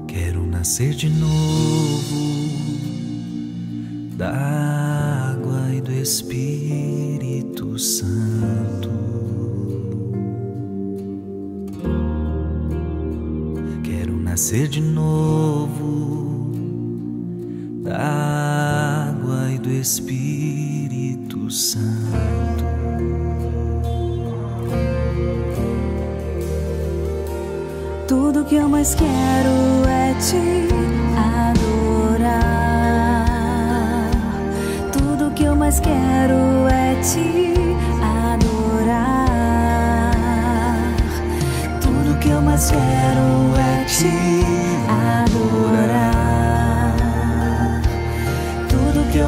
Quero 0.08 0.44
nascer 0.44 0.94
de 0.94 1.08
novo 1.08 2.24
da 4.16 5.36
água 5.36 5.72
e 5.72 5.80
do 5.80 5.92
Espírito 5.92 7.78
Santo. 7.78 8.90
Quero 13.84 14.16
nascer 14.16 14.66
de 14.66 14.80
novo 14.80 16.13
Espírito 19.84 21.50
Santo. 21.50 22.64
Tudo 28.08 28.46
que 28.46 28.54
eu 28.54 28.66
mais 28.66 28.94
quero 28.94 29.84
é 29.86 30.14
te 30.14 30.68
adorar. 32.00 32.46
Tudo 34.90 35.30
que 35.34 35.44
eu 35.44 35.54
mais 35.54 35.78
quero 35.80 36.66
é 36.70 36.94
te 37.02 37.52
adorar. 38.24 39.04
Tudo 41.82 42.18
que 42.20 42.30
eu 42.30 42.40
mais 42.40 42.70
quero 42.70 43.54
é 43.58 43.84
te 43.84 44.08
adorar. 44.88 46.03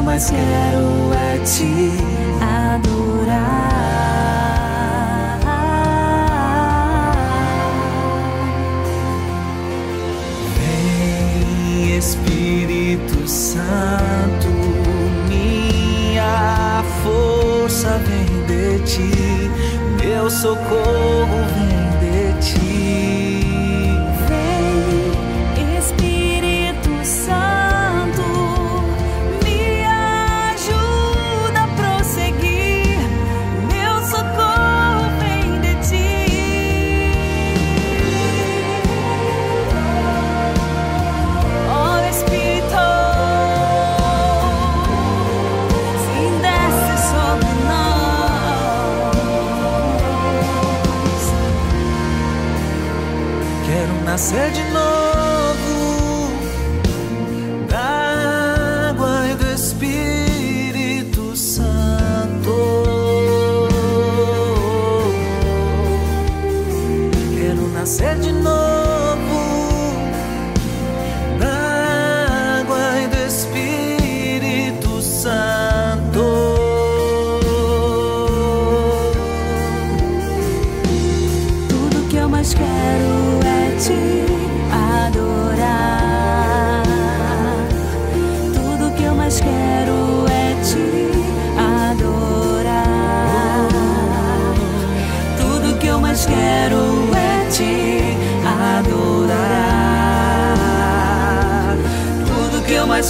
Mais 0.07 0.31
quero 0.31 1.12
é 1.14 1.38
te 1.38 1.90
adorar. 2.40 3.57
Vem 10.55 11.99
Espírito 11.99 13.27
Santo, 13.29 14.47
minha 15.29 16.85
força 17.03 18.01
vem 18.07 18.47
de 18.47 18.79
ti, 18.85 19.51
meu 20.01 20.31
socorro 20.31 21.06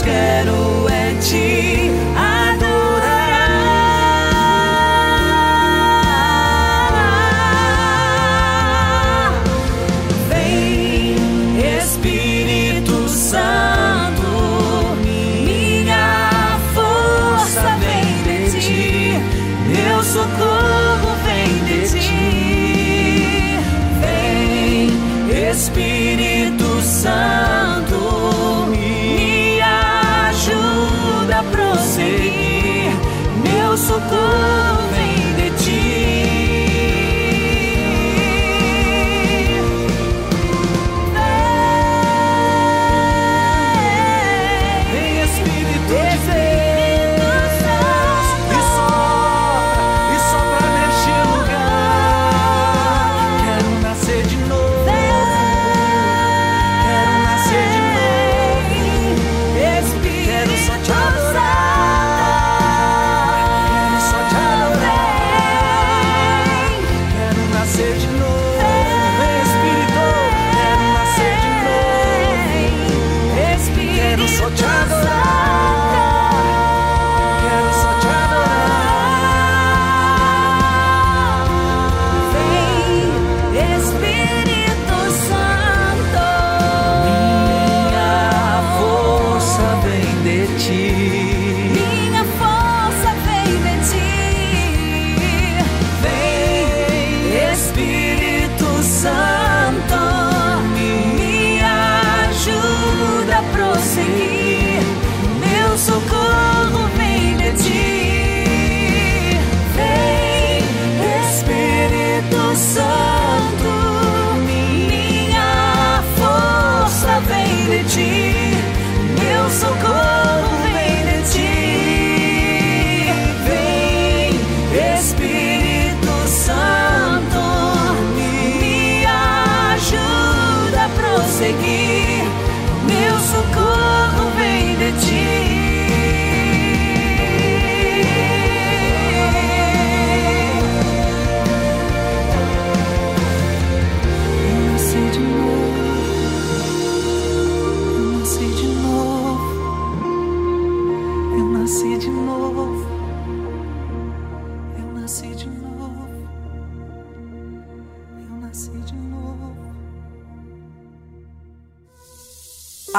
quero 0.07 0.56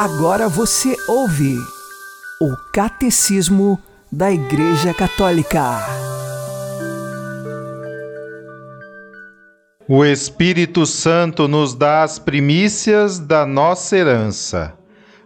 Agora 0.08 0.48
você 0.48 0.96
ouve 1.06 1.58
o 2.40 2.56
Catecismo 2.72 3.78
da 4.10 4.32
Igreja 4.32 4.94
Católica. 4.94 5.86
O 9.86 10.06
Espírito 10.06 10.86
Santo 10.86 11.50
nos 11.50 11.76
dá 11.76 12.04
as 12.04 12.20
primícias 12.20 13.20
da 13.20 13.46
nossa 13.46 13.98
herança, 13.98 14.78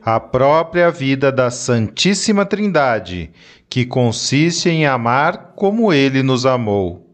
a 0.03 0.19
própria 0.19 0.89
vida 0.89 1.31
da 1.31 1.51
Santíssima 1.51 2.43
Trindade, 2.43 3.29
que 3.69 3.85
consiste 3.85 4.67
em 4.67 4.87
amar 4.87 5.53
como 5.55 5.93
ele 5.93 6.23
nos 6.23 6.43
amou. 6.43 7.05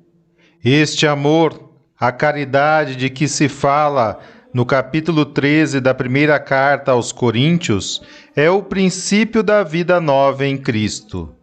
Este 0.63 1.05
amor, 1.05 1.69
a 1.99 2.13
caridade 2.13 2.95
de 2.95 3.09
que 3.09 3.27
se 3.27 3.49
fala 3.49 4.19
no 4.53 4.65
capítulo 4.65 5.25
13 5.25 5.79
da 5.79 5.93
primeira 5.93 6.39
carta 6.39 6.91
aos 6.91 7.11
Coríntios, 7.11 8.01
é 8.35 8.49
o 8.49 8.63
princípio 8.63 9.43
da 9.43 9.63
vida 9.63 9.99
nova 10.01 10.45
em 10.45 10.57
Cristo 10.57 11.37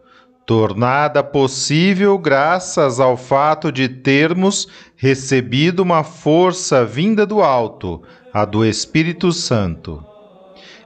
tornada 0.46 1.22
possível 1.22 2.18
graças 2.18 3.00
ao 3.00 3.16
fato 3.16 3.72
de 3.72 3.88
termos 3.88 4.68
recebido 4.96 5.80
uma 5.80 6.04
força 6.04 6.84
vinda 6.84 7.24
do 7.24 7.42
alto, 7.42 8.02
a 8.32 8.44
do 8.44 8.64
Espírito 8.64 9.32
Santo. 9.32 10.04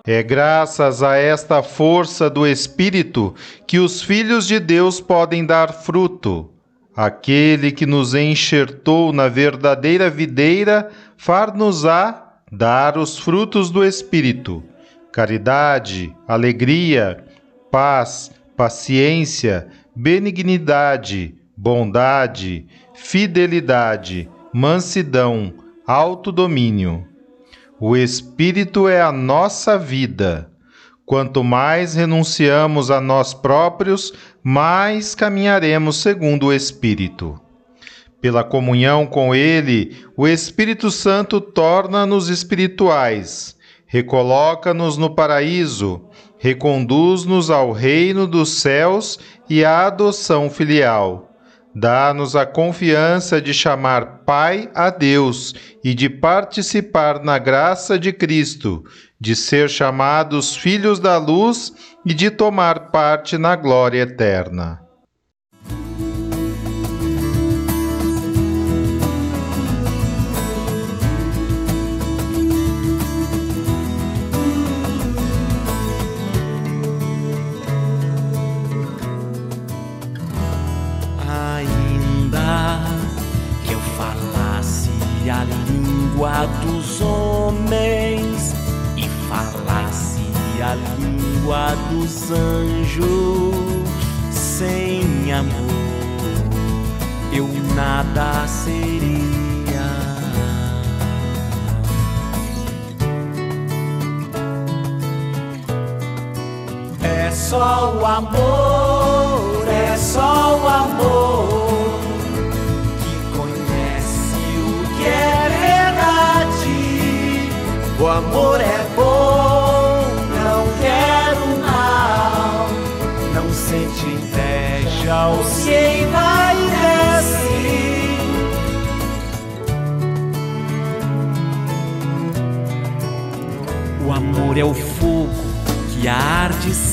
É 0.06 0.22
graças 0.22 1.02
a 1.02 1.16
esta 1.16 1.62
força 1.62 2.30
do 2.30 2.46
Espírito 2.46 3.34
que 3.66 3.78
os 3.78 4.00
filhos 4.00 4.46
de 4.46 4.58
Deus 4.58 5.00
podem 5.00 5.44
dar 5.44 5.72
fruto. 5.72 6.48
Aquele 7.00 7.70
que 7.70 7.86
nos 7.86 8.12
enxertou 8.12 9.12
na 9.12 9.28
verdadeira 9.28 10.10
videira 10.10 10.90
far-nos-á 11.16 12.40
dar 12.50 12.98
os 12.98 13.16
frutos 13.16 13.70
do 13.70 13.84
Espírito: 13.84 14.64
caridade, 15.12 16.12
alegria, 16.26 17.24
paz, 17.70 18.32
paciência, 18.56 19.68
benignidade, 19.94 21.36
bondade, 21.56 22.66
fidelidade, 22.92 24.28
mansidão, 24.52 25.54
autodomínio. 25.86 27.06
O 27.78 27.96
Espírito 27.96 28.88
é 28.88 29.00
a 29.00 29.12
nossa 29.12 29.78
vida. 29.78 30.50
Quanto 31.06 31.42
mais 31.42 31.94
renunciamos 31.94 32.90
a 32.90 33.00
nós 33.00 33.32
próprios, 33.32 34.12
mais 34.50 35.14
caminharemos 35.14 36.00
segundo 36.00 36.46
o 36.46 36.52
Espírito. 36.54 37.38
Pela 38.18 38.42
comunhão 38.42 39.04
com 39.04 39.34
Ele, 39.34 39.94
o 40.16 40.26
Espírito 40.26 40.90
Santo 40.90 41.38
torna-nos 41.38 42.30
espirituais, 42.30 43.54
recoloca-nos 43.86 44.96
no 44.96 45.14
paraíso, 45.14 46.00
reconduz-nos 46.38 47.50
ao 47.50 47.72
reino 47.72 48.26
dos 48.26 48.62
céus 48.62 49.18
e 49.50 49.62
à 49.66 49.86
adoção 49.86 50.48
filial. 50.48 51.27
Dá-nos 51.74 52.34
a 52.34 52.46
confiança 52.46 53.40
de 53.40 53.52
chamar 53.52 54.24
Pai 54.24 54.70
a 54.74 54.90
Deus 54.90 55.54
e 55.84 55.94
de 55.94 56.08
participar 56.08 57.22
na 57.22 57.38
graça 57.38 57.98
de 57.98 58.12
Cristo, 58.12 58.82
de 59.20 59.36
ser 59.36 59.68
chamados 59.68 60.56
filhos 60.56 60.98
da 60.98 61.18
luz 61.18 61.72
e 62.04 62.14
de 62.14 62.30
tomar 62.30 62.90
parte 62.90 63.36
na 63.36 63.54
glória 63.54 64.02
eterna. 64.02 64.87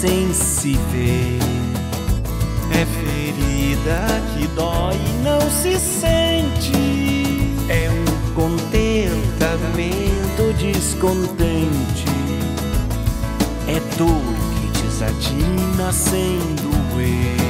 Sem 0.05 0.31
se 0.33 0.73
ver. 0.91 1.39
É 2.71 2.85
ferida 2.85 4.21
que 4.33 4.47
dói 4.49 4.95
e 4.95 5.13
não 5.23 5.41
se 5.49 5.79
sente. 5.79 6.73
É 7.67 7.89
um 7.89 8.05
contentamento 8.35 10.53
descontente. 10.59 12.05
É 13.67 13.79
dor 13.97 14.21
que 14.53 14.67
desatina 14.83 15.91
sem 15.91 16.37
doer. 16.61 17.44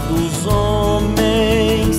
Dos 0.00 0.46
homens 0.46 1.96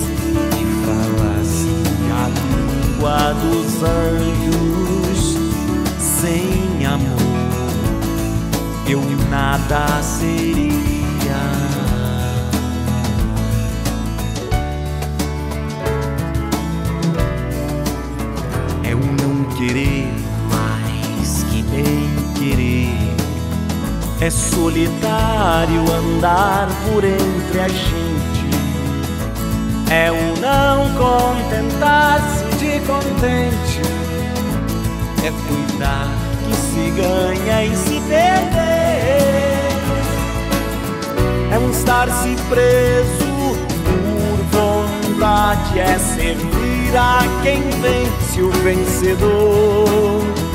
e 0.58 0.64
falasse 0.84 1.70
a 2.12 2.28
língua 2.28 3.34
dos 3.34 3.82
anjos 3.82 5.38
sem 5.98 6.86
amor 6.86 7.30
eu 8.90 9.00
nada 9.30 10.02
seria. 10.02 10.80
É 18.82 18.96
um 18.96 19.12
não 19.14 19.44
querer 19.56 20.09
é 24.20 24.28
solitário 24.28 25.80
andar 25.90 26.68
por 26.84 27.02
entre 27.02 27.60
a 27.60 27.68
gente. 27.68 28.50
É 29.90 30.12
o 30.12 30.40
não 30.40 30.90
contentar-se 30.94 32.44
de 32.58 32.80
contente. 32.80 33.80
É 35.24 35.32
cuidar 35.48 36.08
que 36.46 36.54
se 36.54 36.90
ganha 36.90 37.64
e 37.64 37.74
se 37.74 38.00
perder. 38.08 39.70
É 41.52 41.58
um 41.58 41.70
estar-se 41.70 42.36
preso 42.48 43.56
por 43.86 44.38
vontade. 44.58 45.80
É 45.80 45.98
servir 45.98 46.96
a 46.96 47.20
quem 47.42 47.62
vence 47.80 48.42
o 48.42 48.50
vencedor 48.62 50.49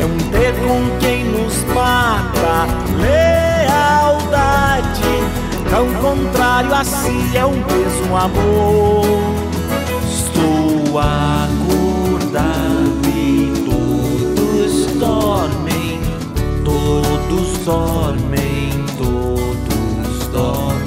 é 0.00 0.04
um 0.06 0.16
ter 0.30 0.54
com 0.66 0.98
quem 0.98 1.24
nos 1.24 1.62
mata 1.74 2.66
lealdade. 2.98 4.40
Tão 5.68 5.92
contrário 5.94 6.74
a 6.74 6.82
si 6.84 7.36
é 7.36 7.44
o 7.44 7.50
mesmo 7.50 8.16
amor. 8.16 9.04
Estou 10.08 10.98
acordado 10.98 12.40
e 13.14 13.52
todos 13.66 14.86
dormem, 14.96 16.00
todos 16.64 17.58
dormem, 17.58 18.70
todos 18.96 20.26
dormem. 20.28 20.80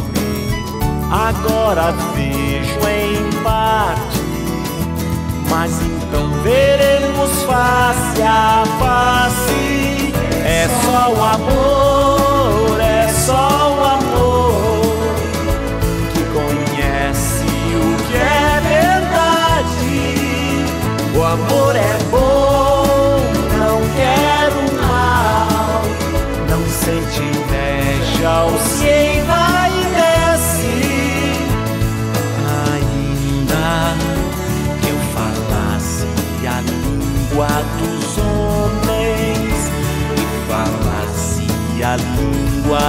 Agora 1.11 1.93
vejo 2.15 2.79
em 2.89 3.43
parte 3.43 4.23
mas 5.53 5.71
então 5.83 6.29
veremos 6.41 6.82
face 7.53 8.21
a 8.23 8.63
face. 8.79 10.11
É 10.43 10.67
só 10.83 11.13
o 11.13 11.23
amor, 11.23 11.92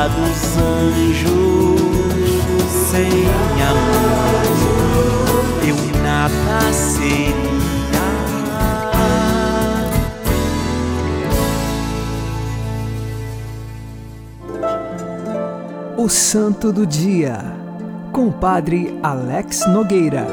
dos 0.09 0.57
anjos 0.57 1.81
sem 2.91 3.09
amor 3.63 4.45
eu 5.67 5.77
nada 6.03 6.73
seria 6.73 7.45
O 16.05 16.09
Santo 16.11 16.71
do 16.71 16.87
Dia, 16.87 17.39
com 18.13 18.29
o 18.29 18.33
Padre 18.33 18.99
Alex 19.03 19.67
Nogueira. 19.69 20.27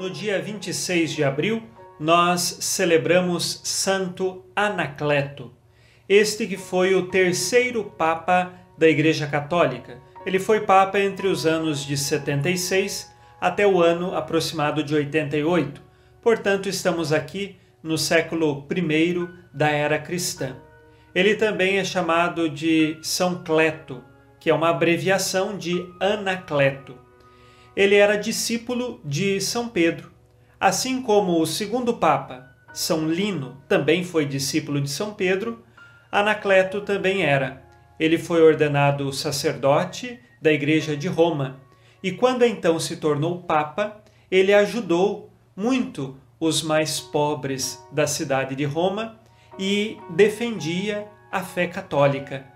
No 0.00 0.08
dia 0.08 0.40
26 0.40 1.12
de 1.12 1.22
abril, 1.22 1.62
nós 2.00 2.40
celebramos 2.60 3.60
Santo 3.62 4.46
Anacleto, 4.56 5.52
este 6.08 6.46
que 6.46 6.56
foi 6.56 6.94
o 6.94 7.06
terceiro 7.08 7.84
Papa 7.84 8.52
da 8.76 8.88
Igreja 8.88 9.26
Católica. 9.26 9.98
Ele 10.26 10.38
foi 10.38 10.60
Papa 10.60 10.98
entre 10.98 11.26
os 11.26 11.46
anos 11.46 11.84
de 11.84 11.96
76 11.96 13.12
até 13.40 13.66
o 13.66 13.82
ano 13.82 14.14
aproximado 14.14 14.82
de 14.82 14.94
88, 14.94 15.82
portanto, 16.22 16.68
estamos 16.68 17.12
aqui 17.12 17.56
no 17.82 17.98
século 17.98 18.66
I 18.70 19.28
da 19.52 19.70
era 19.70 19.98
cristã. 19.98 20.56
Ele 21.14 21.34
também 21.34 21.78
é 21.78 21.84
chamado 21.84 22.48
de 22.48 22.98
São 23.02 23.44
Cleto, 23.44 24.02
que 24.40 24.50
é 24.50 24.54
uma 24.54 24.70
abreviação 24.70 25.56
de 25.56 25.86
Anacleto. 26.00 26.98
Ele 27.76 27.94
era 27.94 28.16
discípulo 28.16 29.00
de 29.04 29.40
São 29.40 29.68
Pedro, 29.68 30.10
assim 30.58 31.02
como 31.02 31.40
o 31.40 31.46
segundo 31.46 31.94
Papa, 31.94 32.50
São 32.72 33.08
Lino, 33.08 33.62
também 33.68 34.04
foi 34.04 34.24
discípulo 34.24 34.80
de 34.80 34.90
São 34.90 35.12
Pedro, 35.14 35.63
Anacleto 36.14 36.80
também 36.80 37.24
era. 37.24 37.60
Ele 37.98 38.18
foi 38.18 38.40
ordenado 38.40 39.12
sacerdote 39.12 40.20
da 40.40 40.52
Igreja 40.52 40.96
de 40.96 41.08
Roma 41.08 41.56
e, 42.00 42.12
quando 42.12 42.44
então 42.44 42.78
se 42.78 42.98
tornou 42.98 43.42
Papa, 43.42 44.00
ele 44.30 44.54
ajudou 44.54 45.28
muito 45.56 46.16
os 46.38 46.62
mais 46.62 47.00
pobres 47.00 47.84
da 47.90 48.06
cidade 48.06 48.54
de 48.54 48.64
Roma 48.64 49.18
e 49.58 49.98
defendia 50.08 51.08
a 51.32 51.42
fé 51.42 51.66
católica. 51.66 52.46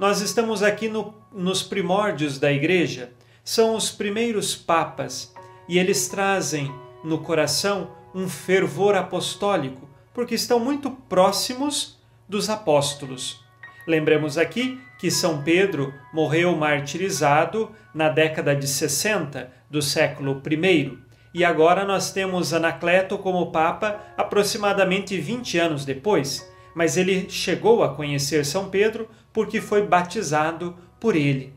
Nós 0.00 0.22
estamos 0.22 0.62
aqui 0.62 0.88
no, 0.88 1.12
nos 1.30 1.62
primórdios 1.62 2.38
da 2.38 2.50
Igreja, 2.50 3.12
são 3.44 3.76
os 3.76 3.90
primeiros 3.90 4.56
papas 4.56 5.34
e 5.68 5.78
eles 5.78 6.08
trazem 6.08 6.74
no 7.04 7.18
coração 7.18 7.90
um 8.14 8.26
fervor 8.26 8.94
apostólico, 8.94 9.86
porque 10.14 10.34
estão 10.34 10.58
muito 10.58 10.90
próximos 10.90 12.00
dos 12.28 12.48
apóstolos. 12.48 13.42
Lembremos 13.86 14.38
aqui 14.38 14.80
que 14.98 15.10
São 15.10 15.42
Pedro 15.42 15.92
morreu 16.12 16.56
martirizado 16.56 17.70
na 17.92 18.08
década 18.08 18.54
de 18.54 18.68
60 18.68 19.50
do 19.68 19.82
século 19.82 20.40
I 20.48 20.98
e 21.34 21.44
agora 21.44 21.84
nós 21.84 22.12
temos 22.12 22.52
Anacleto 22.52 23.16
como 23.18 23.50
Papa 23.50 24.00
aproximadamente 24.16 25.18
20 25.18 25.58
anos 25.58 25.84
depois, 25.84 26.48
mas 26.74 26.96
ele 26.96 27.28
chegou 27.28 27.82
a 27.82 27.94
conhecer 27.94 28.44
São 28.44 28.68
Pedro 28.68 29.08
porque 29.32 29.60
foi 29.60 29.86
batizado 29.86 30.76
por 31.00 31.16
ele. 31.16 31.54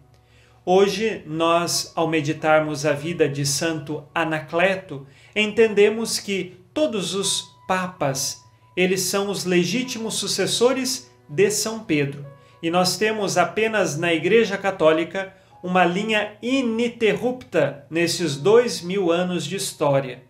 Hoje, 0.65 1.21
nós, 1.27 1.91
ao 1.95 2.07
meditarmos 2.07 2.85
a 2.85 2.93
vida 2.93 3.29
de 3.29 3.45
Santo 3.45 4.03
Anacleto, 4.15 5.05
entendemos 5.35 6.19
que 6.19 6.57
todos 6.73 7.13
os 7.13 7.43
papas, 7.67 8.43
eles 8.75 9.01
são 9.01 9.29
os 9.29 9.45
legítimos 9.45 10.15
sucessores 10.15 11.09
de 11.27 11.49
São 11.49 11.79
Pedro. 11.79 12.25
E 12.61 12.69
nós 12.69 12.97
temos 12.97 13.37
apenas 13.37 13.97
na 13.97 14.13
Igreja 14.13 14.57
Católica 14.57 15.33
uma 15.63 15.83
linha 15.83 16.33
ininterrupta 16.41 17.85
nesses 17.89 18.35
dois 18.35 18.81
mil 18.81 19.11
anos 19.11 19.45
de 19.45 19.55
história. 19.55 20.23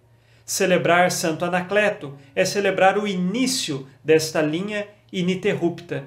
Celebrar 0.46 1.12
Santo 1.12 1.44
Anacleto 1.44 2.18
é 2.36 2.46
celebrar 2.46 2.98
o 2.98 3.08
início 3.08 3.88
desta 4.04 4.42
linha 4.42 4.88
ininterrupta. 5.12 6.04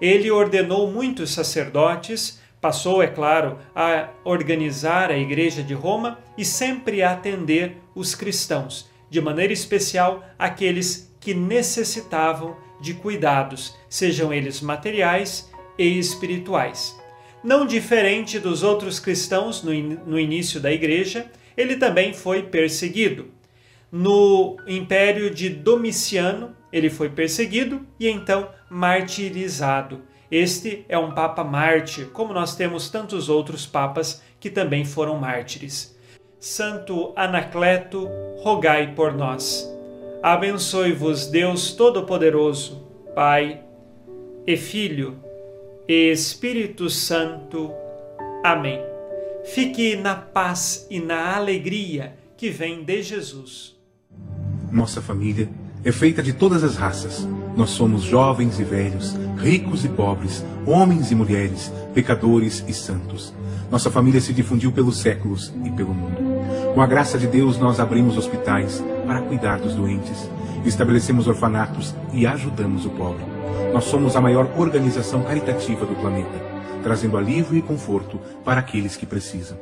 Ele 0.00 0.30
ordenou 0.30 0.90
muitos 0.90 1.30
sacerdotes, 1.32 2.40
Passou, 2.60 3.02
é 3.02 3.06
claro, 3.06 3.58
a 3.74 4.10
organizar 4.22 5.10
a 5.10 5.16
Igreja 5.16 5.62
de 5.62 5.72
Roma 5.72 6.18
e 6.36 6.44
sempre 6.44 7.02
a 7.02 7.12
atender 7.12 7.78
os 7.94 8.14
cristãos, 8.14 8.90
de 9.08 9.18
maneira 9.18 9.52
especial 9.52 10.22
aqueles 10.38 11.09
que 11.20 11.34
necessitavam 11.34 12.56
de 12.80 12.94
cuidados, 12.94 13.76
sejam 13.88 14.32
eles 14.32 14.60
materiais 14.60 15.50
e 15.78 15.98
espirituais. 15.98 16.98
Não 17.44 17.66
diferente 17.66 18.38
dos 18.38 18.62
outros 18.62 18.98
cristãos 18.98 19.62
no, 19.62 19.72
in 19.72 19.98
no 20.06 20.18
início 20.18 20.58
da 20.58 20.72
Igreja, 20.72 21.30
ele 21.56 21.76
também 21.76 22.12
foi 22.12 22.44
perseguido. 22.44 23.28
No 23.92 24.56
Império 24.66 25.30
de 25.30 25.48
Domiciano, 25.50 26.56
ele 26.72 26.88
foi 26.88 27.10
perseguido 27.10 27.86
e 27.98 28.08
então 28.08 28.48
martirizado 28.70 30.02
este 30.30 30.86
é 30.88 30.96
um 30.96 31.10
Papa 31.10 31.42
mártir, 31.42 32.06
como 32.12 32.32
nós 32.32 32.54
temos 32.54 32.88
tantos 32.88 33.28
outros 33.28 33.66
papas 33.66 34.22
que 34.38 34.48
também 34.48 34.84
foram 34.84 35.18
mártires. 35.18 35.98
Santo 36.38 37.12
Anacleto, 37.16 38.08
rogai 38.38 38.94
por 38.94 39.12
nós. 39.12 39.68
Abençoe-vos 40.22 41.28
Deus 41.28 41.72
Todo-Poderoso, 41.72 42.86
Pai 43.14 43.62
e 44.46 44.54
Filho 44.54 45.16
e 45.88 46.12
Espírito 46.12 46.90
Santo. 46.90 47.70
Amém. 48.44 48.78
Fique 49.46 49.96
na 49.96 50.14
paz 50.14 50.86
e 50.90 51.00
na 51.00 51.36
alegria 51.36 52.18
que 52.36 52.50
vem 52.50 52.84
de 52.84 53.02
Jesus. 53.02 53.74
Nossa 54.70 55.00
família 55.00 55.48
é 55.82 55.90
feita 55.90 56.22
de 56.22 56.34
todas 56.34 56.62
as 56.62 56.76
raças. 56.76 57.26
Nós 57.56 57.70
somos 57.70 58.02
jovens 58.02 58.60
e 58.60 58.64
velhos, 58.64 59.16
ricos 59.38 59.86
e 59.86 59.88
pobres, 59.88 60.44
homens 60.66 61.10
e 61.10 61.14
mulheres, 61.14 61.72
pecadores 61.94 62.62
e 62.68 62.74
santos. 62.74 63.32
Nossa 63.70 63.90
família 63.90 64.20
se 64.20 64.34
difundiu 64.34 64.70
pelos 64.70 64.98
séculos 64.98 65.50
e 65.64 65.70
pelo 65.70 65.94
mundo. 65.94 66.18
Com 66.74 66.82
a 66.82 66.86
graça 66.86 67.16
de 67.16 67.26
Deus, 67.26 67.56
nós 67.56 67.80
abrimos 67.80 68.18
hospitais 68.18 68.84
para 69.10 69.22
cuidar 69.22 69.58
dos 69.58 69.74
doentes, 69.74 70.30
estabelecemos 70.64 71.26
orfanatos 71.26 71.92
e 72.12 72.28
ajudamos 72.28 72.86
o 72.86 72.90
pobre. 72.90 73.24
Nós 73.72 73.82
somos 73.82 74.14
a 74.14 74.20
maior 74.20 74.48
organização 74.56 75.24
caritativa 75.24 75.84
do 75.84 75.96
planeta, 75.96 76.40
trazendo 76.84 77.18
alívio 77.18 77.58
e 77.58 77.62
conforto 77.62 78.20
para 78.44 78.60
aqueles 78.60 78.96
que 78.96 79.04
precisam. 79.04 79.58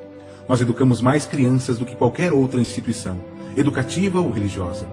Nós 0.46 0.60
educamos 0.60 1.00
mais 1.00 1.24
crianças 1.24 1.78
do 1.78 1.86
que 1.86 1.96
qualquer 1.96 2.30
outra 2.30 2.60
instituição, 2.60 3.16
educativa 3.56 4.20
ou 4.20 4.30
religiosa. 4.30 4.86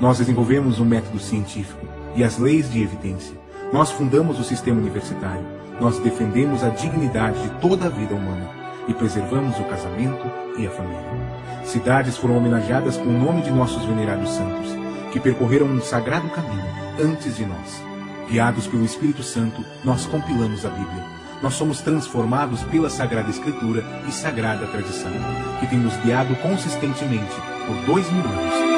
Nós 0.00 0.18
desenvolvemos 0.18 0.78
um 0.78 0.84
método 0.84 1.18
científico 1.18 1.84
e 2.14 2.22
as 2.22 2.38
leis 2.38 2.70
de 2.70 2.80
evidência. 2.80 3.34
Nós 3.72 3.90
fundamos 3.90 4.38
o 4.38 4.44
sistema 4.44 4.80
universitário. 4.80 5.44
Nós 5.80 5.98
defendemos 5.98 6.62
a 6.62 6.68
dignidade 6.68 7.42
de 7.42 7.50
toda 7.60 7.86
a 7.86 7.90
vida 7.90 8.14
humana 8.14 8.48
e 8.86 8.94
preservamos 8.94 9.58
o 9.58 9.64
casamento 9.64 10.24
e 10.56 10.68
a 10.68 10.70
família. 10.70 11.27
Cidades 11.64 12.16
foram 12.16 12.36
homenageadas 12.36 12.96
com 12.96 13.08
o 13.08 13.18
nome 13.18 13.42
de 13.42 13.50
nossos 13.50 13.84
venerados 13.84 14.30
santos, 14.30 14.70
que 15.12 15.20
percorreram 15.20 15.66
um 15.66 15.80
sagrado 15.80 16.28
caminho 16.30 16.64
antes 17.00 17.36
de 17.36 17.44
nós. 17.44 17.82
Guiados 18.28 18.66
pelo 18.66 18.84
Espírito 18.84 19.22
Santo, 19.22 19.64
nós 19.84 20.06
compilamos 20.06 20.64
a 20.64 20.70
Bíblia. 20.70 21.04
Nós 21.42 21.54
somos 21.54 21.80
transformados 21.80 22.62
pela 22.64 22.90
Sagrada 22.90 23.30
Escritura 23.30 23.84
e 24.08 24.12
Sagrada 24.12 24.66
Tradição, 24.66 25.12
que 25.60 25.66
tem 25.66 25.78
nos 25.78 25.96
guiado 25.98 26.34
consistentemente 26.36 27.34
por 27.66 27.76
dois 27.86 28.10
mil 28.10 28.24
anos 28.24 28.68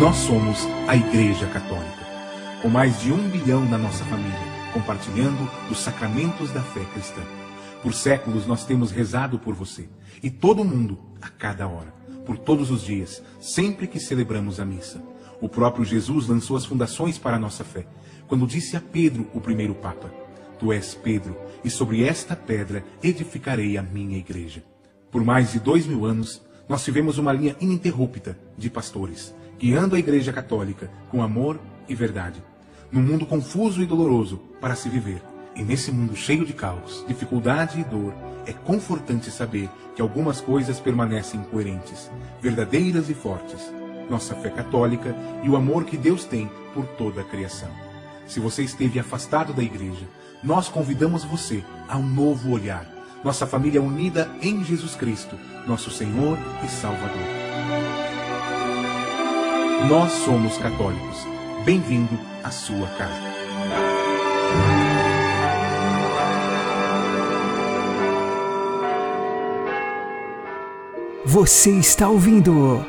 nós 0.00 0.16
somos 0.16 0.58
a 0.88 0.96
Igreja 0.96 1.46
Católica, 1.46 2.04
com 2.60 2.68
mais 2.68 3.00
de 3.00 3.12
um 3.12 3.28
bilhão 3.28 3.64
na 3.64 3.78
nossa 3.78 4.04
família, 4.04 4.38
compartilhando 4.72 5.48
os 5.70 5.78
sacramentos 5.78 6.50
da 6.50 6.60
fé 6.60 6.80
cristã. 6.92 7.22
Por 7.80 7.94
séculos 7.94 8.44
nós 8.44 8.64
temos 8.64 8.90
rezado 8.90 9.38
por 9.38 9.54
você 9.54 9.88
e 10.20 10.30
todo 10.30 10.64
mundo, 10.64 10.98
a 11.24 11.28
cada 11.28 11.66
hora, 11.66 11.92
por 12.26 12.36
todos 12.36 12.70
os 12.70 12.82
dias, 12.82 13.22
sempre 13.40 13.86
que 13.86 13.98
celebramos 13.98 14.60
a 14.60 14.64
missa. 14.64 15.02
O 15.40 15.48
próprio 15.48 15.84
Jesus 15.84 16.28
lançou 16.28 16.56
as 16.56 16.64
fundações 16.64 17.18
para 17.18 17.36
a 17.36 17.40
nossa 17.40 17.64
fé, 17.64 17.86
quando 18.28 18.46
disse 18.46 18.76
a 18.76 18.80
Pedro, 18.80 19.26
o 19.32 19.40
primeiro 19.40 19.74
Papa: 19.74 20.12
Tu 20.58 20.72
és 20.72 20.94
Pedro, 20.94 21.36
e 21.64 21.70
sobre 21.70 22.04
esta 22.04 22.36
pedra 22.36 22.84
edificarei 23.02 23.76
a 23.78 23.82
minha 23.82 24.18
igreja. 24.18 24.62
Por 25.10 25.24
mais 25.24 25.52
de 25.52 25.60
dois 25.60 25.86
mil 25.86 26.04
anos, 26.04 26.42
nós 26.68 26.84
tivemos 26.84 27.18
uma 27.18 27.32
linha 27.32 27.56
ininterrupta 27.60 28.38
de 28.56 28.68
pastores 28.68 29.34
guiando 29.58 29.96
a 29.96 29.98
Igreja 29.98 30.32
Católica 30.32 30.90
com 31.08 31.22
amor 31.22 31.60
e 31.88 31.94
verdade, 31.94 32.42
num 32.90 33.02
mundo 33.02 33.26
confuso 33.26 33.82
e 33.82 33.86
doloroso 33.86 34.36
para 34.60 34.74
se 34.74 34.88
viver. 34.88 35.22
E 35.56 35.62
nesse 35.62 35.92
mundo 35.92 36.16
cheio 36.16 36.44
de 36.44 36.52
caos, 36.52 37.04
dificuldade 37.06 37.80
e 37.80 37.84
dor, 37.84 38.12
é 38.46 38.52
confortante 38.52 39.30
saber 39.30 39.68
que 39.94 40.02
algumas 40.02 40.40
coisas 40.40 40.80
permanecem 40.80 41.42
coerentes, 41.44 42.10
verdadeiras 42.40 43.08
e 43.08 43.14
fortes. 43.14 43.72
Nossa 44.08 44.34
fé 44.34 44.50
católica 44.50 45.14
e 45.42 45.48
o 45.48 45.56
amor 45.56 45.84
que 45.84 45.96
Deus 45.96 46.24
tem 46.24 46.50
por 46.74 46.86
toda 46.86 47.22
a 47.22 47.24
criação. 47.24 47.70
Se 48.26 48.40
você 48.40 48.62
esteve 48.62 48.98
afastado 48.98 49.52
da 49.52 49.62
igreja, 49.62 50.06
nós 50.42 50.68
convidamos 50.68 51.24
você 51.24 51.64
a 51.88 51.96
um 51.96 52.06
novo 52.06 52.50
olhar. 52.52 52.86
Nossa 53.22 53.46
família 53.46 53.80
unida 53.80 54.30
em 54.42 54.62
Jesus 54.62 54.94
Cristo, 54.94 55.38
nosso 55.66 55.90
Senhor 55.90 56.38
e 56.62 56.68
Salvador. 56.68 57.44
Nós 59.88 60.12
somos 60.12 60.56
católicos. 60.58 61.26
Bem-vindo 61.64 62.18
à 62.42 62.50
sua 62.50 62.86
casa. 62.98 63.33
Você 71.26 71.70
está 71.70 72.06
ouvindo 72.06 72.84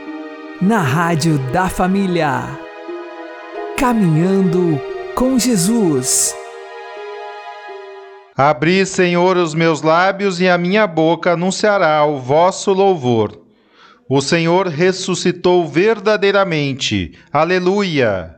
na 0.62 0.80
Rádio 0.80 1.40
da 1.54 1.70
Família. 1.70 2.60
Caminhando 3.78 4.78
com 5.16 5.40
Jesus. 5.40 6.36
Abri, 8.36 8.86
Senhor, 8.86 9.38
os 9.38 9.54
meus 9.54 9.82
lábios 9.82 10.42
e 10.42 10.50
a 10.50 10.58
minha 10.58 10.86
boca 10.86 11.32
anunciará 11.32 12.04
o 12.04 12.20
vosso 12.20 12.74
louvor. 12.74 13.42
O 14.10 14.20
Senhor 14.20 14.68
ressuscitou 14.68 15.66
verdadeiramente. 15.66 17.18
Aleluia! 17.32 18.35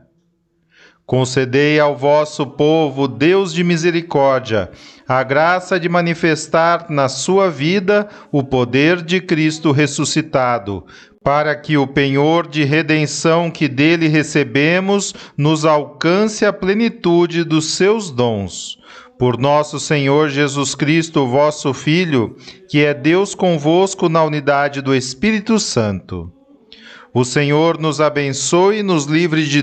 Concedei 1.08 1.80
ao 1.80 1.96
vosso 1.96 2.46
povo, 2.46 3.08
Deus 3.08 3.54
de 3.54 3.64
misericórdia, 3.64 4.70
a 5.08 5.22
graça 5.22 5.80
de 5.80 5.88
manifestar 5.88 6.84
na 6.90 7.08
sua 7.08 7.48
vida 7.48 8.06
o 8.30 8.44
poder 8.44 9.00
de 9.00 9.18
Cristo 9.18 9.72
ressuscitado, 9.72 10.84
para 11.24 11.56
que 11.56 11.78
o 11.78 11.86
penhor 11.86 12.46
de 12.46 12.62
redenção 12.62 13.50
que 13.50 13.68
dele 13.68 14.06
recebemos 14.06 15.14
nos 15.34 15.64
alcance 15.64 16.44
a 16.44 16.52
plenitude 16.52 17.42
dos 17.42 17.72
seus 17.72 18.10
dons 18.10 18.76
por 19.18 19.38
nosso 19.38 19.80
Senhor 19.80 20.28
Jesus 20.28 20.74
Cristo, 20.74 21.26
vosso 21.26 21.72
Filho, 21.72 22.36
que 22.68 22.84
é 22.84 22.92
Deus 22.92 23.34
convosco 23.34 24.10
na 24.10 24.22
unidade 24.22 24.82
do 24.82 24.94
Espírito 24.94 25.58
Santo. 25.58 26.30
O 27.12 27.24
Senhor 27.24 27.80
nos 27.80 28.00
abençoe, 28.00 28.82
nos 28.82 29.06
livre 29.06 29.46
de 29.46 29.62